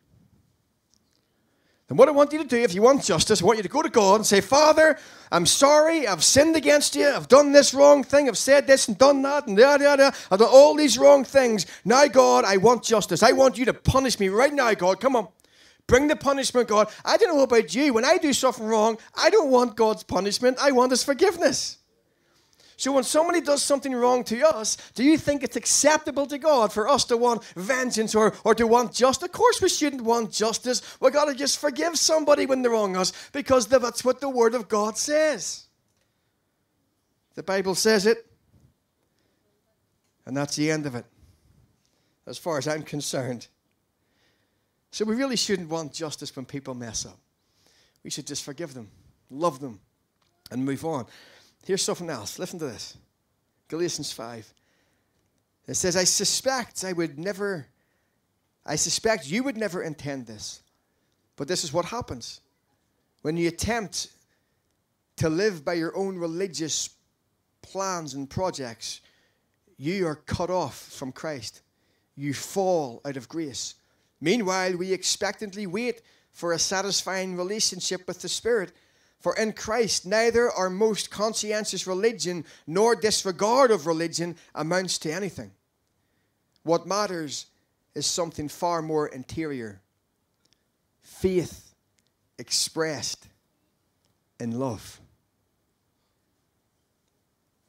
And 1.90 1.98
what 1.98 2.08
I 2.08 2.12
want 2.12 2.32
you 2.32 2.38
to 2.38 2.48
do, 2.48 2.56
if 2.56 2.74
you 2.74 2.80
want 2.80 3.04
justice, 3.04 3.42
I 3.42 3.44
want 3.44 3.58
you 3.58 3.62
to 3.62 3.68
go 3.68 3.82
to 3.82 3.90
God 3.90 4.16
and 4.16 4.26
say, 4.26 4.40
Father, 4.40 4.98
I'm 5.30 5.44
sorry, 5.44 6.06
I've 6.06 6.24
sinned 6.24 6.56
against 6.56 6.96
you, 6.96 7.06
I've 7.06 7.28
done 7.28 7.52
this 7.52 7.74
wrong 7.74 8.02
thing, 8.02 8.26
I've 8.26 8.38
said 8.38 8.66
this 8.66 8.88
and 8.88 8.96
done 8.96 9.20
that, 9.22 9.46
and 9.46 9.56
da 9.56 9.76
da, 9.76 10.10
I've 10.30 10.38
done 10.38 10.48
all 10.50 10.74
these 10.74 10.96
wrong 10.96 11.24
things. 11.24 11.66
Now, 11.84 12.06
God, 12.06 12.46
I 12.46 12.56
want 12.56 12.84
justice. 12.84 13.22
I 13.22 13.32
want 13.32 13.58
you 13.58 13.66
to 13.66 13.74
punish 13.74 14.18
me 14.18 14.28
right 14.30 14.52
now, 14.52 14.72
God. 14.72 14.98
Come 14.98 15.14
on. 15.14 15.28
Bring 15.86 16.08
the 16.08 16.16
punishment, 16.16 16.68
God. 16.68 16.88
I 17.04 17.18
don't 17.18 17.36
know 17.36 17.42
about 17.42 17.74
you. 17.74 17.92
When 17.92 18.06
I 18.06 18.16
do 18.16 18.32
something 18.32 18.64
wrong, 18.64 18.96
I 19.14 19.28
don't 19.28 19.50
want 19.50 19.76
God's 19.76 20.02
punishment. 20.02 20.56
I 20.58 20.70
want 20.70 20.90
His 20.90 21.04
forgiveness. 21.04 21.78
So 22.76 22.92
when 22.92 23.04
somebody 23.04 23.40
does 23.40 23.62
something 23.62 23.94
wrong 23.94 24.24
to 24.24 24.46
us, 24.46 24.76
do 24.94 25.04
you 25.04 25.16
think 25.16 25.42
it's 25.42 25.56
acceptable 25.56 26.26
to 26.26 26.38
God 26.38 26.72
for 26.72 26.88
us 26.88 27.04
to 27.06 27.16
want 27.16 27.44
vengeance 27.54 28.14
or, 28.14 28.34
or 28.44 28.54
to 28.54 28.66
want 28.66 28.92
justice? 28.92 29.26
Of 29.26 29.32
course 29.32 29.62
we 29.62 29.68
shouldn't 29.68 30.02
want 30.02 30.32
justice. 30.32 30.82
We've 31.00 31.12
got 31.12 31.26
to 31.26 31.34
just 31.34 31.58
forgive 31.58 31.98
somebody 31.98 32.46
when 32.46 32.62
they 32.62 32.68
wrong 32.68 32.96
us 32.96 33.12
because 33.32 33.66
that's 33.68 34.04
what 34.04 34.20
the 34.20 34.28
Word 34.28 34.54
of 34.54 34.68
God 34.68 34.98
says. 34.98 35.66
The 37.34 37.42
Bible 37.42 37.74
says 37.74 38.06
it. 38.06 38.26
And 40.26 40.36
that's 40.36 40.56
the 40.56 40.70
end 40.70 40.86
of 40.86 40.94
it, 40.94 41.04
as 42.26 42.38
far 42.38 42.56
as 42.56 42.66
I'm 42.66 42.82
concerned. 42.82 43.46
So 44.90 45.04
we 45.04 45.16
really 45.16 45.36
shouldn't 45.36 45.68
want 45.68 45.92
justice 45.92 46.34
when 46.34 46.46
people 46.46 46.74
mess 46.74 47.04
up. 47.04 47.18
We 48.02 48.10
should 48.10 48.26
just 48.26 48.44
forgive 48.44 48.74
them, 48.74 48.88
love 49.30 49.60
them, 49.60 49.80
and 50.50 50.64
move 50.64 50.84
on. 50.84 51.06
Here's 51.64 51.82
something 51.82 52.10
else. 52.10 52.38
Listen 52.38 52.58
to 52.58 52.66
this 52.66 52.96
Galatians 53.68 54.12
5. 54.12 54.52
It 55.66 55.74
says, 55.74 55.96
I 55.96 56.04
suspect 56.04 56.84
I 56.84 56.92
would 56.92 57.18
never, 57.18 57.66
I 58.66 58.76
suspect 58.76 59.30
you 59.30 59.42
would 59.44 59.56
never 59.56 59.82
intend 59.82 60.26
this. 60.26 60.60
But 61.36 61.48
this 61.48 61.64
is 61.64 61.72
what 61.72 61.86
happens. 61.86 62.40
When 63.22 63.36
you 63.36 63.48
attempt 63.48 64.08
to 65.16 65.28
live 65.28 65.64
by 65.64 65.74
your 65.74 65.96
own 65.96 66.18
religious 66.18 66.90
plans 67.62 68.14
and 68.14 68.28
projects, 68.28 69.00
you 69.78 70.06
are 70.06 70.16
cut 70.16 70.50
off 70.50 70.76
from 70.76 71.12
Christ. 71.12 71.62
You 72.14 72.34
fall 72.34 73.00
out 73.04 73.16
of 73.16 73.28
grace. 73.28 73.74
Meanwhile, 74.20 74.76
we 74.76 74.92
expectantly 74.92 75.66
wait 75.66 76.02
for 76.32 76.52
a 76.52 76.58
satisfying 76.58 77.36
relationship 77.36 78.06
with 78.06 78.20
the 78.20 78.28
Spirit 78.28 78.72
for 79.24 79.34
in 79.36 79.54
Christ, 79.54 80.04
neither 80.04 80.50
our 80.50 80.68
most 80.68 81.10
conscientious 81.10 81.86
religion 81.86 82.44
nor 82.66 82.94
disregard 82.94 83.70
of 83.70 83.86
religion 83.86 84.36
amounts 84.54 84.98
to 84.98 85.10
anything. 85.10 85.50
What 86.62 86.86
matters 86.86 87.46
is 87.94 88.04
something 88.04 88.50
far 88.50 88.82
more 88.82 89.08
interior 89.08 89.80
faith 91.00 91.74
expressed 92.38 93.26
in 94.38 94.58
love. 94.58 95.00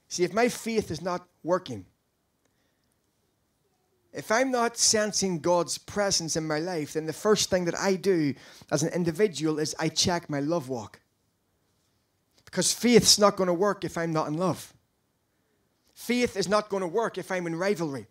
See, 0.10 0.26
if 0.26 0.34
my 0.34 0.50
faith 0.50 0.92
is 0.92 1.02
not 1.02 1.26
working, 1.42 1.86
if 4.12 4.30
I'm 4.30 4.52
not 4.52 4.78
sensing 4.78 5.40
God's 5.40 5.78
presence 5.78 6.36
in 6.36 6.46
my 6.46 6.60
life, 6.60 6.94
then 6.94 7.06
the 7.06 7.14
first 7.14 7.50
thing 7.50 7.64
that 7.64 7.80
I 7.80 7.96
do 7.96 8.34
as 8.74 8.84
an 8.84 8.92
individual 8.92 9.58
is 9.58 9.74
I 9.80 9.88
check 9.88 10.30
my 10.30 10.42
love 10.42 10.68
walk. 10.68 11.00
Because 12.46 12.74
faith's 12.74 13.20
not 13.20 13.36
going 13.36 13.48
to 13.48 13.54
work 13.54 13.84
if 13.84 13.98
I'm 13.98 14.14
not 14.14 14.28
in 14.28 14.38
love. 14.38 14.74
Faith 15.94 16.38
is 16.38 16.48
not 16.48 16.70
going 16.70 16.82
to 16.82 16.88
work 16.88 17.18
if 17.18 17.32
I'm 17.32 17.48
in 17.48 17.56
rivalry. 17.56 18.08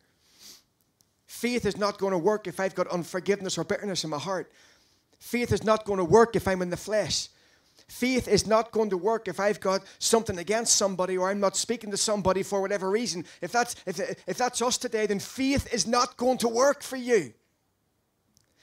Faith 1.27 1.67
is 1.67 1.77
not 1.77 1.99
going 1.99 2.13
to 2.13 2.19
work 2.19 2.47
if 2.47 2.61
I've 2.61 2.75
got 2.75 2.89
unforgiveness 2.89 3.59
or 3.59 3.65
bitterness 3.65 4.05
in 4.05 4.11
my 4.11 4.19
heart. 4.19 4.51
Faith 5.19 5.53
is 5.53 5.65
not 5.65 5.85
going 5.85 5.99
to 5.99 6.05
work 6.05 6.37
if 6.37 6.49
I'm 6.49 6.63
in 6.63 6.71
the 6.71 6.77
flesh. 6.77 7.29
Faith 7.89 8.29
is 8.29 8.47
not 8.47 8.73
going 8.73 8.91
to 8.91 8.97
work 8.97 9.29
if 9.29 9.39
I've 9.39 9.61
got 9.61 9.83
something 9.99 10.39
against 10.39 10.77
somebody 10.77 11.19
or 11.19 11.31
I'm 11.31 11.41
not 11.41 11.57
speaking 11.57 11.91
to 11.91 11.97
somebody 11.97 12.43
for 12.43 12.61
whatever 12.61 12.91
reason. 12.91 13.25
If 13.43 13.53
that's, 13.53 13.77
if, 13.87 14.01
if 14.27 14.39
that's 14.39 14.63
us 14.63 14.79
today, 14.79 15.07
then 15.07 15.19
faith 15.19 15.73
is 15.73 15.87
not 15.87 16.17
going 16.17 16.39
to 16.39 16.49
work 16.49 16.83
for 16.83 16.97
you. 16.97 17.35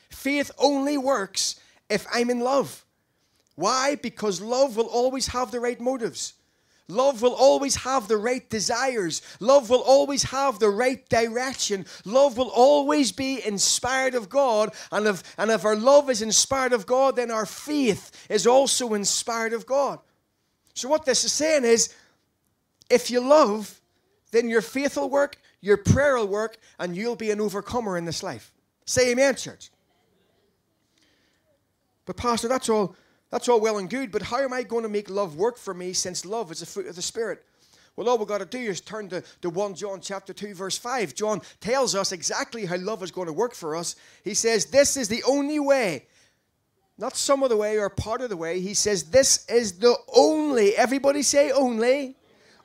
Faith 0.09 0.51
only 0.57 0.97
works 0.97 1.59
if 1.89 2.05
I'm 2.11 2.29
in 2.29 2.39
love. 2.39 2.83
Why? 3.61 3.93
Because 3.93 4.41
love 4.41 4.75
will 4.75 4.87
always 4.87 5.27
have 5.27 5.51
the 5.51 5.59
right 5.59 5.79
motives. 5.79 6.33
Love 6.87 7.21
will 7.21 7.35
always 7.35 7.75
have 7.75 8.07
the 8.07 8.17
right 8.17 8.49
desires. 8.49 9.21
Love 9.39 9.69
will 9.69 9.83
always 9.83 10.23
have 10.23 10.57
the 10.57 10.71
right 10.71 11.07
direction. 11.09 11.85
Love 12.03 12.37
will 12.37 12.49
always 12.49 13.11
be 13.11 13.45
inspired 13.45 14.15
of 14.15 14.29
God. 14.29 14.73
And 14.91 15.05
if, 15.05 15.21
and 15.37 15.51
if 15.51 15.63
our 15.63 15.75
love 15.75 16.09
is 16.09 16.23
inspired 16.23 16.73
of 16.73 16.87
God, 16.87 17.15
then 17.15 17.29
our 17.29 17.45
faith 17.45 18.25
is 18.29 18.47
also 18.47 18.95
inspired 18.95 19.53
of 19.53 19.67
God. 19.67 19.99
So, 20.73 20.89
what 20.89 21.05
this 21.05 21.23
is 21.23 21.31
saying 21.31 21.63
is 21.63 21.93
if 22.89 23.11
you 23.11 23.21
love, 23.21 23.79
then 24.31 24.49
your 24.49 24.61
faith 24.61 24.97
will 24.97 25.11
work, 25.11 25.37
your 25.61 25.77
prayer 25.77 26.15
will 26.15 26.27
work, 26.27 26.57
and 26.79 26.97
you'll 26.97 27.15
be 27.15 27.29
an 27.29 27.39
overcomer 27.39 27.95
in 27.95 28.05
this 28.05 28.23
life. 28.23 28.51
Say 28.85 29.11
amen, 29.11 29.35
church. 29.35 29.69
But, 32.05 32.17
Pastor, 32.17 32.47
that's 32.47 32.67
all 32.67 32.95
that's 33.31 33.47
all 33.47 33.61
well 33.61 33.77
and 33.77 33.89
good, 33.89 34.11
but 34.11 34.21
how 34.21 34.39
am 34.39 34.53
I 34.53 34.63
going 34.63 34.83
to 34.83 34.89
make 34.89 35.09
love 35.09 35.35
work 35.35 35.57
for 35.57 35.73
me 35.73 35.93
since 35.93 36.25
love 36.25 36.51
is 36.51 36.61
a 36.61 36.65
fruit 36.65 36.87
of 36.87 36.95
the 36.95 37.01
Spirit? 37.01 37.43
Well, 37.95 38.07
all 38.07 38.17
we've 38.17 38.27
got 38.27 38.39
to 38.39 38.45
do 38.45 38.59
is 38.59 38.81
turn 38.81 39.09
to, 39.09 39.21
to 39.41 39.49
1 39.49 39.75
John 39.75 39.99
chapter 40.01 40.33
2, 40.33 40.53
verse 40.53 40.77
5. 40.77 41.13
John 41.13 41.41
tells 41.59 41.95
us 41.95 42.11
exactly 42.11 42.65
how 42.65 42.77
love 42.77 43.03
is 43.03 43.11
going 43.11 43.27
to 43.27 43.33
work 43.33 43.53
for 43.53 43.75
us. 43.75 43.95
He 44.23 44.33
says, 44.33 44.65
This 44.65 44.97
is 44.97 45.07
the 45.07 45.23
only 45.23 45.59
way, 45.59 46.07
not 46.97 47.15
some 47.15 47.43
of 47.43 47.49
the 47.49 47.57
way 47.57 47.77
or 47.77 47.89
part 47.89 48.21
of 48.21 48.29
the 48.29 48.37
way. 48.37 48.59
He 48.59 48.73
says, 48.73 49.03
This 49.03 49.45
is 49.47 49.79
the 49.79 49.95
only, 50.15 50.75
everybody 50.75 51.21
say 51.21 51.51
only, 51.51 52.15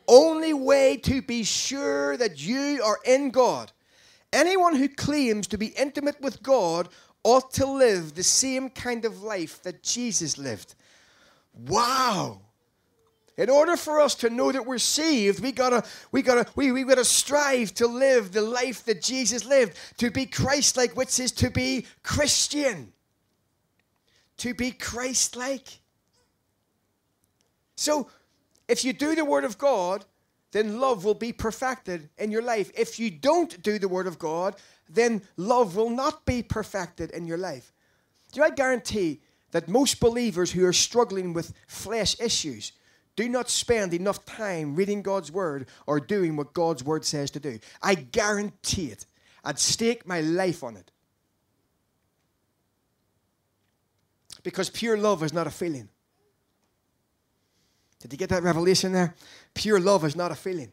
only 0.09 0.53
way 0.53 0.97
to 0.99 1.23
be 1.23 1.43
sure 1.43 2.17
that 2.17 2.41
you 2.41 2.83
are 2.85 2.99
in 3.05 3.31
God. 3.31 3.73
Anyone 4.37 4.77
who 4.77 4.91
claims 4.91 5.47
to 5.47 5.57
be 5.57 5.69
intimate 5.69 6.21
with 6.21 6.43
God 6.43 6.91
ought 7.25 7.55
to 7.55 7.65
live 7.65 8.15
the 8.15 8.23
same 8.23 8.69
kind 8.69 9.07
of 9.07 9.23
life 9.23 9.63
that 9.63 9.83
Jesus 9.83 10.37
lived. 10.37 10.75
Wow. 11.67 12.43
In 13.39 13.49
order 13.49 13.79
for 13.79 13.99
us 13.99 14.15
to 14.17 14.29
know 14.29 14.53
that 14.53 14.67
we're 14.67 14.77
saved, 14.77 15.41
we 15.41 15.53
gotta, 15.53 15.85
we 16.13 16.21
gotta, 16.21 16.47
we, 16.55 16.71
we 16.71 16.85
gotta 16.85 17.03
strive 17.03 17.73
to 17.77 17.87
live 17.87 18.33
the 18.33 18.43
life 18.43 18.85
that 18.85 19.01
Jesus 19.01 19.47
lived, 19.47 19.75
to 19.97 20.11
be 20.11 20.27
Christ-like, 20.27 20.95
which 20.95 21.19
is 21.19 21.33
to 21.33 21.51
be 21.51 21.87
Christian. 22.03 22.93
To 24.39 24.53
be 24.53 24.71
Christ-like. 24.71 25.81
So, 27.75 28.11
if 28.69 28.85
you 28.85 28.93
do 28.93 29.15
the 29.15 29.25
Word 29.25 29.45
of 29.45 29.57
God, 29.57 30.05
then 30.53 30.81
love 30.81 31.05
will 31.05 31.15
be 31.15 31.33
perfected 31.33 32.09
in 32.19 32.31
your 32.31 32.43
life. 32.43 32.71
If 32.77 32.99
you 32.99 33.11
don't 33.11 33.63
do 33.63 33.79
the 33.79 33.89
Word 33.89 34.07
of 34.07 34.19
God, 34.19 34.57
then 34.89 35.23
love 35.37 35.77
will 35.77 35.91
not 35.91 36.25
be 36.25 36.43
perfected 36.43 37.11
in 37.11 37.27
your 37.27 37.39
life. 37.39 37.73
Do 38.33 38.43
I 38.43 38.51
guarantee 38.51 39.21
that 39.51 39.69
most 39.69 40.01
believers 40.01 40.53
who 40.53 40.65
are 40.65 40.73
struggling 40.73 41.33
with 41.33 41.53
flesh 41.67 42.19
issues 42.21 42.73
do 43.17 43.29
not 43.29 43.49
spend 43.49 43.95
enough 43.95 44.25
time 44.25 44.75
reading 44.77 45.03
God's 45.03 45.33
word 45.33 45.67
or 45.87 45.99
doing 46.01 46.37
what 46.37 46.53
God's 46.53 46.85
word 46.85 47.05
says 47.05 47.31
to 47.33 47.41
do? 47.41 47.59
I 47.83 47.95
guarantee 47.95 48.87
it. 48.87 49.07
I'd 49.43 49.59
stake 49.59 50.07
my 50.07 50.21
life 50.21 50.63
on 50.63 50.77
it. 50.77 50.91
Because 54.43 54.71
pure 54.71 54.97
love 54.97 55.23
is 55.23 55.33
not 55.33 55.47
a 55.47 55.51
feeling. 55.51 55.89
Did 58.07 58.13
you 58.13 58.19
get 58.19 58.29
that 58.29 58.45
revelation 58.45 58.93
there? 58.93 59.17
Pure 59.53 59.81
love 59.81 60.05
is 60.05 60.15
not 60.15 60.31
a 60.31 60.37
feeling. 60.37 60.71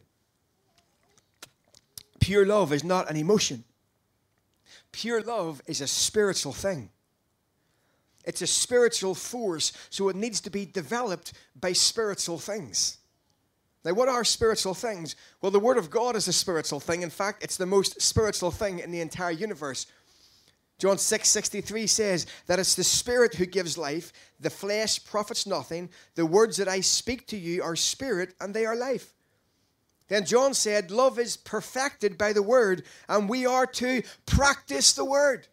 pure 2.20 2.46
love 2.46 2.72
is 2.72 2.84
not 2.84 3.10
an 3.10 3.16
emotion. 3.16 3.64
Pure 4.92 5.22
love 5.22 5.60
is 5.66 5.80
a 5.80 5.88
spiritual 5.88 6.52
thing. 6.52 6.90
It's 8.24 8.40
a 8.40 8.46
spiritual 8.46 9.16
force, 9.16 9.72
so 9.90 10.08
it 10.10 10.16
needs 10.16 10.40
to 10.42 10.50
be 10.50 10.64
developed 10.64 11.32
by 11.60 11.72
spiritual 11.72 12.38
things. 12.38 12.98
Now, 13.84 13.94
what 13.94 14.08
are 14.08 14.22
spiritual 14.22 14.74
things? 14.74 15.16
Well, 15.42 15.50
the 15.50 15.58
Word 15.58 15.76
of 15.76 15.90
God 15.90 16.14
is 16.14 16.28
a 16.28 16.32
spiritual 16.32 16.78
thing. 16.78 17.02
In 17.02 17.10
fact, 17.10 17.42
it's 17.42 17.56
the 17.56 17.66
most 17.66 18.00
spiritual 18.00 18.52
thing 18.52 18.78
in 18.78 18.92
the 18.92 19.00
entire 19.00 19.32
universe. 19.32 19.86
John 20.84 20.98
6 20.98 21.30
63 21.30 21.86
says 21.86 22.26
that 22.46 22.58
it's 22.58 22.74
the 22.74 22.84
Spirit 22.84 23.36
who 23.36 23.46
gives 23.46 23.78
life, 23.78 24.12
the 24.38 24.50
flesh 24.50 25.02
profits 25.02 25.46
nothing. 25.46 25.88
The 26.14 26.26
words 26.26 26.58
that 26.58 26.68
I 26.68 26.82
speak 26.82 27.26
to 27.28 27.38
you 27.38 27.62
are 27.62 27.74
spirit 27.74 28.34
and 28.38 28.52
they 28.52 28.66
are 28.66 28.76
life. 28.76 29.14
Then 30.08 30.26
John 30.26 30.52
said, 30.52 30.90
Love 30.90 31.18
is 31.18 31.38
perfected 31.38 32.18
by 32.18 32.34
the 32.34 32.42
Word, 32.42 32.82
and 33.08 33.30
we 33.30 33.46
are 33.46 33.64
to 33.66 34.02
practice 34.26 34.92
the 34.92 35.06
Word. 35.06 35.48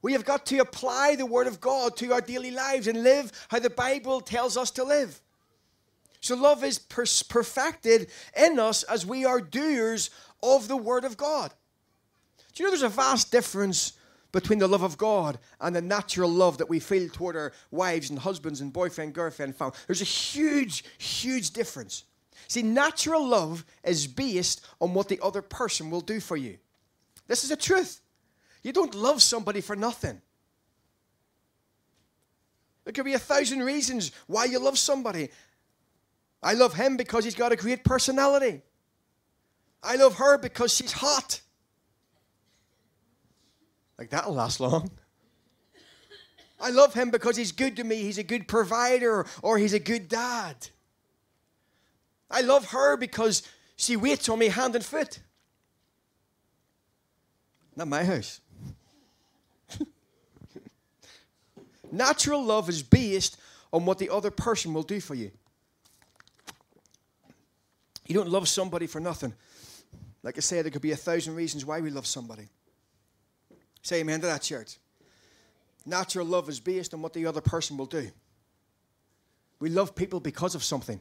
We 0.00 0.14
have 0.14 0.24
got 0.24 0.46
to 0.46 0.56
apply 0.56 1.16
the 1.16 1.26
Word 1.26 1.46
of 1.46 1.60
God 1.60 1.94
to 1.98 2.14
our 2.14 2.22
daily 2.22 2.50
lives 2.50 2.86
and 2.86 3.02
live 3.02 3.30
how 3.50 3.58
the 3.58 3.68
Bible 3.68 4.22
tells 4.22 4.56
us 4.56 4.70
to 4.70 4.84
live. 4.84 5.20
So 6.22 6.34
love 6.34 6.64
is 6.64 6.78
perfected 6.78 8.10
in 8.34 8.58
us 8.58 8.84
as 8.84 9.04
we 9.04 9.26
are 9.26 9.42
doers 9.42 10.08
of 10.42 10.66
the 10.66 10.78
Word 10.78 11.04
of 11.04 11.18
God. 11.18 11.52
Do 12.54 12.62
you 12.62 12.66
know 12.66 12.70
there's 12.70 12.82
a 12.82 12.88
vast 12.88 13.30
difference 13.30 13.92
between 14.34 14.58
the 14.58 14.66
love 14.66 14.82
of 14.82 14.98
God 14.98 15.38
and 15.60 15.74
the 15.74 15.80
natural 15.80 16.28
love 16.28 16.58
that 16.58 16.68
we 16.68 16.80
feel 16.80 17.08
toward 17.08 17.36
our 17.36 17.52
wives 17.70 18.10
and 18.10 18.18
husbands 18.18 18.60
and 18.60 18.72
boyfriend, 18.72 19.14
girlfriend, 19.14 19.54
family? 19.54 19.76
There's 19.86 20.02
a 20.02 20.04
huge, 20.04 20.84
huge 20.98 21.52
difference. 21.52 22.02
See, 22.48 22.62
natural 22.62 23.24
love 23.24 23.64
is 23.84 24.08
based 24.08 24.66
on 24.80 24.92
what 24.92 25.08
the 25.08 25.20
other 25.22 25.40
person 25.40 25.88
will 25.88 26.00
do 26.00 26.18
for 26.18 26.36
you. 26.36 26.58
This 27.28 27.44
is 27.44 27.50
the 27.50 27.56
truth. 27.56 28.00
You 28.64 28.72
don't 28.72 28.94
love 28.94 29.22
somebody 29.22 29.60
for 29.60 29.76
nothing. 29.76 30.20
There 32.82 32.92
could 32.92 33.04
be 33.04 33.14
a 33.14 33.18
thousand 33.20 33.60
reasons 33.60 34.10
why 34.26 34.46
you 34.46 34.58
love 34.58 34.78
somebody. 34.78 35.30
I 36.42 36.54
love 36.54 36.74
him 36.74 36.96
because 36.96 37.24
he's 37.24 37.36
got 37.36 37.52
a 37.52 37.56
great 37.56 37.84
personality. 37.84 38.62
I 39.80 39.94
love 39.94 40.16
her 40.16 40.38
because 40.38 40.74
she's 40.74 40.92
hot. 40.92 41.40
Like 43.98 44.10
that'll 44.10 44.34
last 44.34 44.60
long. 44.60 44.90
I 46.60 46.70
love 46.70 46.94
him 46.94 47.10
because 47.10 47.36
he's 47.36 47.52
good 47.52 47.76
to 47.76 47.84
me. 47.84 47.96
He's 47.96 48.18
a 48.18 48.22
good 48.22 48.48
provider 48.48 49.26
or 49.42 49.58
he's 49.58 49.74
a 49.74 49.78
good 49.78 50.08
dad. 50.08 50.68
I 52.30 52.40
love 52.40 52.70
her 52.70 52.96
because 52.96 53.42
she 53.76 53.96
waits 53.96 54.28
on 54.28 54.38
me 54.38 54.48
hand 54.48 54.74
and 54.74 54.84
foot. 54.84 55.18
Not 57.76 57.88
my 57.88 58.04
house. 58.04 58.40
Natural 61.92 62.42
love 62.42 62.68
is 62.68 62.82
based 62.82 63.36
on 63.72 63.84
what 63.84 63.98
the 63.98 64.10
other 64.10 64.30
person 64.30 64.72
will 64.72 64.82
do 64.84 65.00
for 65.00 65.14
you. 65.14 65.30
You 68.06 68.14
don't 68.14 68.28
love 68.28 68.48
somebody 68.48 68.86
for 68.86 69.00
nothing. 69.00 69.34
Like 70.22 70.36
I 70.38 70.40
said, 70.40 70.64
there 70.64 70.70
could 70.70 70.82
be 70.82 70.92
a 70.92 70.96
thousand 70.96 71.34
reasons 71.34 71.64
why 71.64 71.80
we 71.80 71.90
love 71.90 72.06
somebody. 72.06 72.48
Say 73.84 74.00
amen 74.00 74.22
to 74.22 74.26
that, 74.26 74.42
church. 74.42 74.78
Natural 75.86 76.26
love 76.26 76.48
is 76.48 76.58
based 76.58 76.94
on 76.94 77.02
what 77.02 77.12
the 77.12 77.26
other 77.26 77.42
person 77.42 77.76
will 77.76 77.86
do. 77.86 78.10
We 79.60 79.68
love 79.68 79.94
people 79.94 80.20
because 80.20 80.54
of 80.54 80.64
something. 80.64 80.98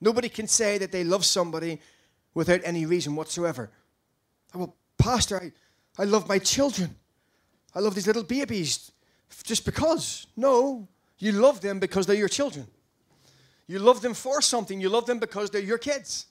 Nobody 0.00 0.28
can 0.28 0.46
say 0.46 0.78
that 0.78 0.92
they 0.92 1.02
love 1.02 1.24
somebody 1.24 1.80
without 2.34 2.60
any 2.64 2.86
reason 2.86 3.16
whatsoever. 3.16 3.70
Well, 4.54 4.76
Pastor, 4.96 5.52
I, 5.98 6.02
I 6.02 6.04
love 6.04 6.28
my 6.28 6.38
children. 6.38 6.94
I 7.74 7.80
love 7.80 7.94
these 7.94 8.06
little 8.06 8.22
babies 8.22 8.92
just 9.42 9.64
because. 9.64 10.28
No, 10.36 10.86
you 11.18 11.32
love 11.32 11.60
them 11.60 11.80
because 11.80 12.06
they're 12.06 12.14
your 12.16 12.28
children. 12.28 12.66
You 13.66 13.80
love 13.80 14.02
them 14.02 14.14
for 14.14 14.40
something. 14.40 14.80
You 14.80 14.88
love 14.88 15.06
them 15.06 15.18
because 15.18 15.50
they're 15.50 15.60
your 15.60 15.78
kids. 15.78 16.26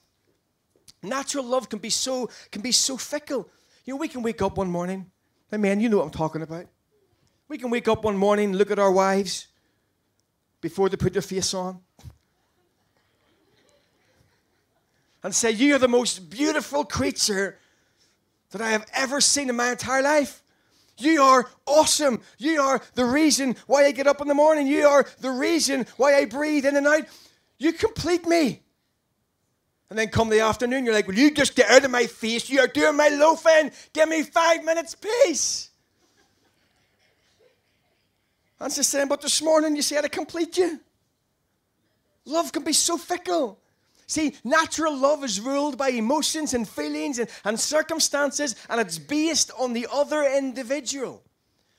Natural 1.03 1.43
love 1.43 1.67
can 1.67 1.79
be 1.79 1.89
so 1.89 2.29
can 2.51 2.61
be 2.61 2.71
so 2.71 2.95
fickle. 2.95 3.49
You 3.85 3.93
know, 3.93 3.97
we 3.97 4.07
can 4.07 4.23
wake 4.23 4.41
up 4.41 4.57
one 4.57 4.69
morning. 4.69 5.11
Hey 5.49 5.57
man, 5.57 5.79
you 5.79 5.89
know 5.89 5.97
what 5.97 6.05
I'm 6.05 6.11
talking 6.11 6.41
about. 6.41 6.65
We 7.47 7.59
can 7.59 7.69
wake 7.69 7.87
up 7.87 8.03
one 8.03 8.17
morning, 8.17 8.53
look 8.53 8.71
at 8.71 8.79
our 8.79 8.91
wives 8.91 9.47
before 10.59 10.89
they 10.89 10.97
put 10.97 11.13
their 11.13 11.21
face 11.21 11.53
on, 11.53 11.79
and 15.23 15.33
say, 15.33 15.51
You 15.51 15.75
are 15.75 15.79
the 15.79 15.87
most 15.87 16.31
beautiful 16.31 16.83
creature 16.83 17.59
that 18.49 18.61
I 18.61 18.71
have 18.71 18.85
ever 18.93 19.21
seen 19.21 19.49
in 19.49 19.55
my 19.55 19.69
entire 19.69 20.01
life. 20.01 20.41
You 20.97 21.21
are 21.21 21.47
awesome. 21.67 22.21
You 22.39 22.61
are 22.61 22.81
the 22.95 23.05
reason 23.05 23.55
why 23.67 23.85
I 23.85 23.91
get 23.91 24.07
up 24.07 24.21
in 24.21 24.27
the 24.27 24.33
morning. 24.33 24.65
You 24.65 24.87
are 24.87 25.05
the 25.19 25.29
reason 25.29 25.85
why 25.97 26.15
I 26.15 26.25
breathe 26.25 26.65
in 26.65 26.75
and 26.75 26.87
out. 26.87 27.03
You 27.59 27.73
complete 27.73 28.25
me. 28.25 28.63
And 29.89 29.99
then 29.99 30.09
come 30.09 30.29
the 30.29 30.39
afternoon, 30.39 30.85
you're 30.85 30.93
like, 30.93 31.07
Will 31.07 31.15
you 31.15 31.31
just 31.31 31.55
get 31.55 31.69
out 31.69 31.85
of 31.85 31.91
my 31.91 32.07
face? 32.07 32.49
You 32.49 32.59
are 32.61 32.67
doing 32.67 32.97
my 32.97 33.09
loafing. 33.09 33.71
Give 33.93 34.09
me 34.09 34.23
five 34.23 34.63
minutes 34.63 34.95
peace. 34.95 35.69
I'm 38.59 38.71
just 38.71 38.89
saying, 38.89 39.09
but 39.09 39.21
this 39.21 39.41
morning 39.41 39.75
you 39.75 39.81
said 39.81 40.01
to 40.01 40.09
complete 40.09 40.57
you. 40.57 40.79
Love 42.25 42.51
can 42.51 42.63
be 42.63 42.73
so 42.73 42.97
fickle. 42.97 43.59
See, 44.07 44.35
natural 44.43 44.95
love 44.95 45.23
is 45.23 45.39
ruled 45.39 45.77
by 45.77 45.89
emotions 45.89 46.53
and 46.53 46.67
feelings 46.67 47.19
and, 47.19 47.29
and 47.43 47.59
circumstances, 47.59 48.55
and 48.69 48.79
it's 48.79 48.97
based 48.97 49.51
on 49.57 49.73
the 49.73 49.87
other 49.91 50.23
individual. 50.23 51.24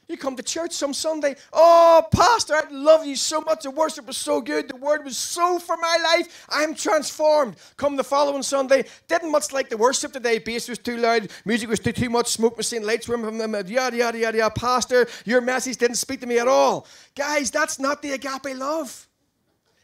You 0.09 0.17
come 0.17 0.37
to 0.37 0.43
church 0.43 0.73
some 0.73 0.95
Sunday, 0.95 1.35
oh, 1.53 2.07
Pastor, 2.13 2.55
I 2.55 2.63
love 2.71 3.05
you 3.05 3.17
so 3.17 3.41
much. 3.41 3.65
The 3.65 3.73
worship 3.73 4.07
was 4.07 4.17
so 4.17 4.41
good. 4.41 4.69
The 4.69 4.77
word 4.77 5.05
was 5.05 5.17
so 5.17 5.59
for 5.59 5.77
my 5.77 5.99
life. 6.03 6.47
I'm 6.49 6.77
transformed. 6.77 7.57
Come 7.77 7.97
the 7.97 8.05
following 8.05 8.45
Sunday, 8.45 8.85
didn't 9.09 9.33
much 9.33 9.53
like 9.53 9.69
the 9.69 9.77
worship 9.77 10.13
today. 10.13 10.39
Bass 10.39 10.69
was 10.69 10.79
too 10.79 10.97
loud, 10.97 11.29
music 11.45 11.69
was 11.69 11.81
too, 11.81 11.93
too 11.93 12.09
much, 12.09 12.29
smoke 12.29 12.63
seeing 12.63 12.85
lights 12.85 13.09
were 13.09 13.19
from 13.19 13.39
them, 13.39 13.55
yada, 13.55 13.97
yada, 13.97 13.97
yada, 13.97 14.39
yada. 14.39 14.51
Pastor, 14.51 15.09
your 15.25 15.41
message 15.41 15.77
didn't 15.77 15.97
speak 15.97 16.21
to 16.21 16.27
me 16.27 16.39
at 16.39 16.47
all. 16.47 16.87
Guys, 17.17 17.51
that's 17.51 17.81
not 17.81 18.01
the 18.01 18.13
agape 18.13 18.57
love. 18.57 19.09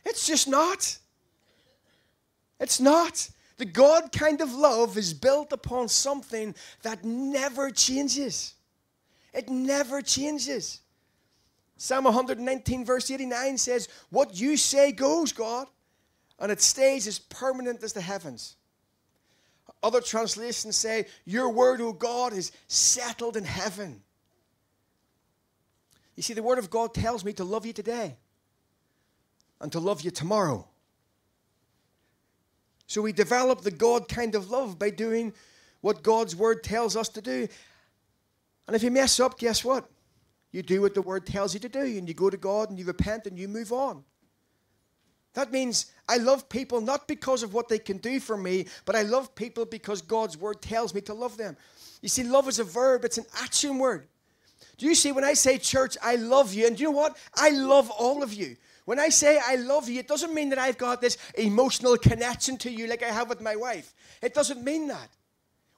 It's 0.04 0.26
just 0.26 0.48
not. 0.48 0.98
It's 2.60 2.78
not. 2.80 3.28
The 3.56 3.64
God 3.64 4.12
kind 4.12 4.40
of 4.40 4.52
love 4.52 4.96
is 4.96 5.12
built 5.12 5.52
upon 5.52 5.88
something 5.88 6.54
that 6.82 7.04
never 7.04 7.70
changes. 7.70 8.54
It 9.32 9.48
never 9.48 10.02
changes. 10.02 10.80
Psalm 11.76 12.04
119, 12.04 12.84
verse 12.84 13.10
89 13.10 13.58
says, 13.58 13.88
What 14.10 14.38
you 14.38 14.56
say 14.56 14.92
goes, 14.92 15.32
God, 15.32 15.66
and 16.38 16.52
it 16.52 16.60
stays 16.60 17.06
as 17.06 17.18
permanent 17.18 17.82
as 17.82 17.92
the 17.92 18.00
heavens. 18.00 18.56
Other 19.82 20.00
translations 20.00 20.76
say, 20.76 21.06
Your 21.24 21.50
word, 21.50 21.80
O 21.80 21.92
God, 21.92 22.32
is 22.32 22.52
settled 22.68 23.36
in 23.36 23.44
heaven. 23.44 24.02
You 26.14 26.22
see, 26.22 26.34
the 26.34 26.42
word 26.42 26.58
of 26.58 26.70
God 26.70 26.94
tells 26.94 27.24
me 27.24 27.32
to 27.34 27.44
love 27.44 27.66
you 27.66 27.72
today 27.72 28.16
and 29.60 29.72
to 29.72 29.80
love 29.80 30.02
you 30.02 30.10
tomorrow. 30.10 30.66
So 32.86 33.00
we 33.00 33.12
develop 33.12 33.62
the 33.62 33.70
God 33.70 34.08
kind 34.08 34.34
of 34.34 34.50
love 34.50 34.78
by 34.78 34.90
doing 34.90 35.32
what 35.80 36.02
God's 36.02 36.36
word 36.36 36.62
tells 36.62 36.96
us 36.96 37.08
to 37.10 37.22
do. 37.22 37.48
And 38.72 38.76
if 38.78 38.82
you 38.82 38.90
mess 38.90 39.20
up, 39.20 39.38
guess 39.38 39.62
what? 39.62 39.86
You 40.50 40.62
do 40.62 40.80
what 40.80 40.94
the 40.94 41.02
word 41.02 41.26
tells 41.26 41.52
you 41.52 41.60
to 41.60 41.68
do, 41.68 41.80
and 41.80 42.08
you 42.08 42.14
go 42.14 42.30
to 42.30 42.38
God 42.38 42.70
and 42.70 42.78
you 42.78 42.86
repent 42.86 43.26
and 43.26 43.38
you 43.38 43.46
move 43.46 43.70
on. 43.70 44.02
That 45.34 45.52
means 45.52 45.92
I 46.08 46.16
love 46.16 46.48
people 46.48 46.80
not 46.80 47.06
because 47.06 47.42
of 47.42 47.52
what 47.52 47.68
they 47.68 47.78
can 47.78 47.98
do 47.98 48.18
for 48.18 48.34
me, 48.34 48.64
but 48.86 48.96
I 48.96 49.02
love 49.02 49.34
people 49.34 49.66
because 49.66 50.00
God's 50.00 50.38
word 50.38 50.62
tells 50.62 50.94
me 50.94 51.02
to 51.02 51.12
love 51.12 51.36
them. 51.36 51.54
You 52.00 52.08
see, 52.08 52.22
love 52.24 52.48
is 52.48 52.60
a 52.60 52.64
verb, 52.64 53.04
it's 53.04 53.18
an 53.18 53.26
action 53.42 53.76
word. 53.76 54.08
Do 54.78 54.86
you 54.86 54.94
see 54.94 55.12
when 55.12 55.22
I 55.22 55.34
say 55.34 55.58
church, 55.58 55.98
I 56.02 56.16
love 56.16 56.54
you? 56.54 56.66
And 56.66 56.80
you 56.80 56.86
know 56.86 56.92
what? 56.92 57.18
I 57.36 57.50
love 57.50 57.90
all 57.90 58.22
of 58.22 58.32
you. 58.32 58.56
When 58.86 58.98
I 58.98 59.10
say 59.10 59.38
I 59.38 59.56
love 59.56 59.86
you, 59.90 60.00
it 60.00 60.08
doesn't 60.08 60.32
mean 60.32 60.48
that 60.48 60.58
I've 60.58 60.78
got 60.78 61.02
this 61.02 61.18
emotional 61.36 61.98
connection 61.98 62.56
to 62.56 62.70
you 62.70 62.86
like 62.86 63.02
I 63.02 63.08
have 63.08 63.28
with 63.28 63.42
my 63.42 63.54
wife. 63.54 63.92
It 64.22 64.32
doesn't 64.32 64.64
mean 64.64 64.88
that. 64.88 65.10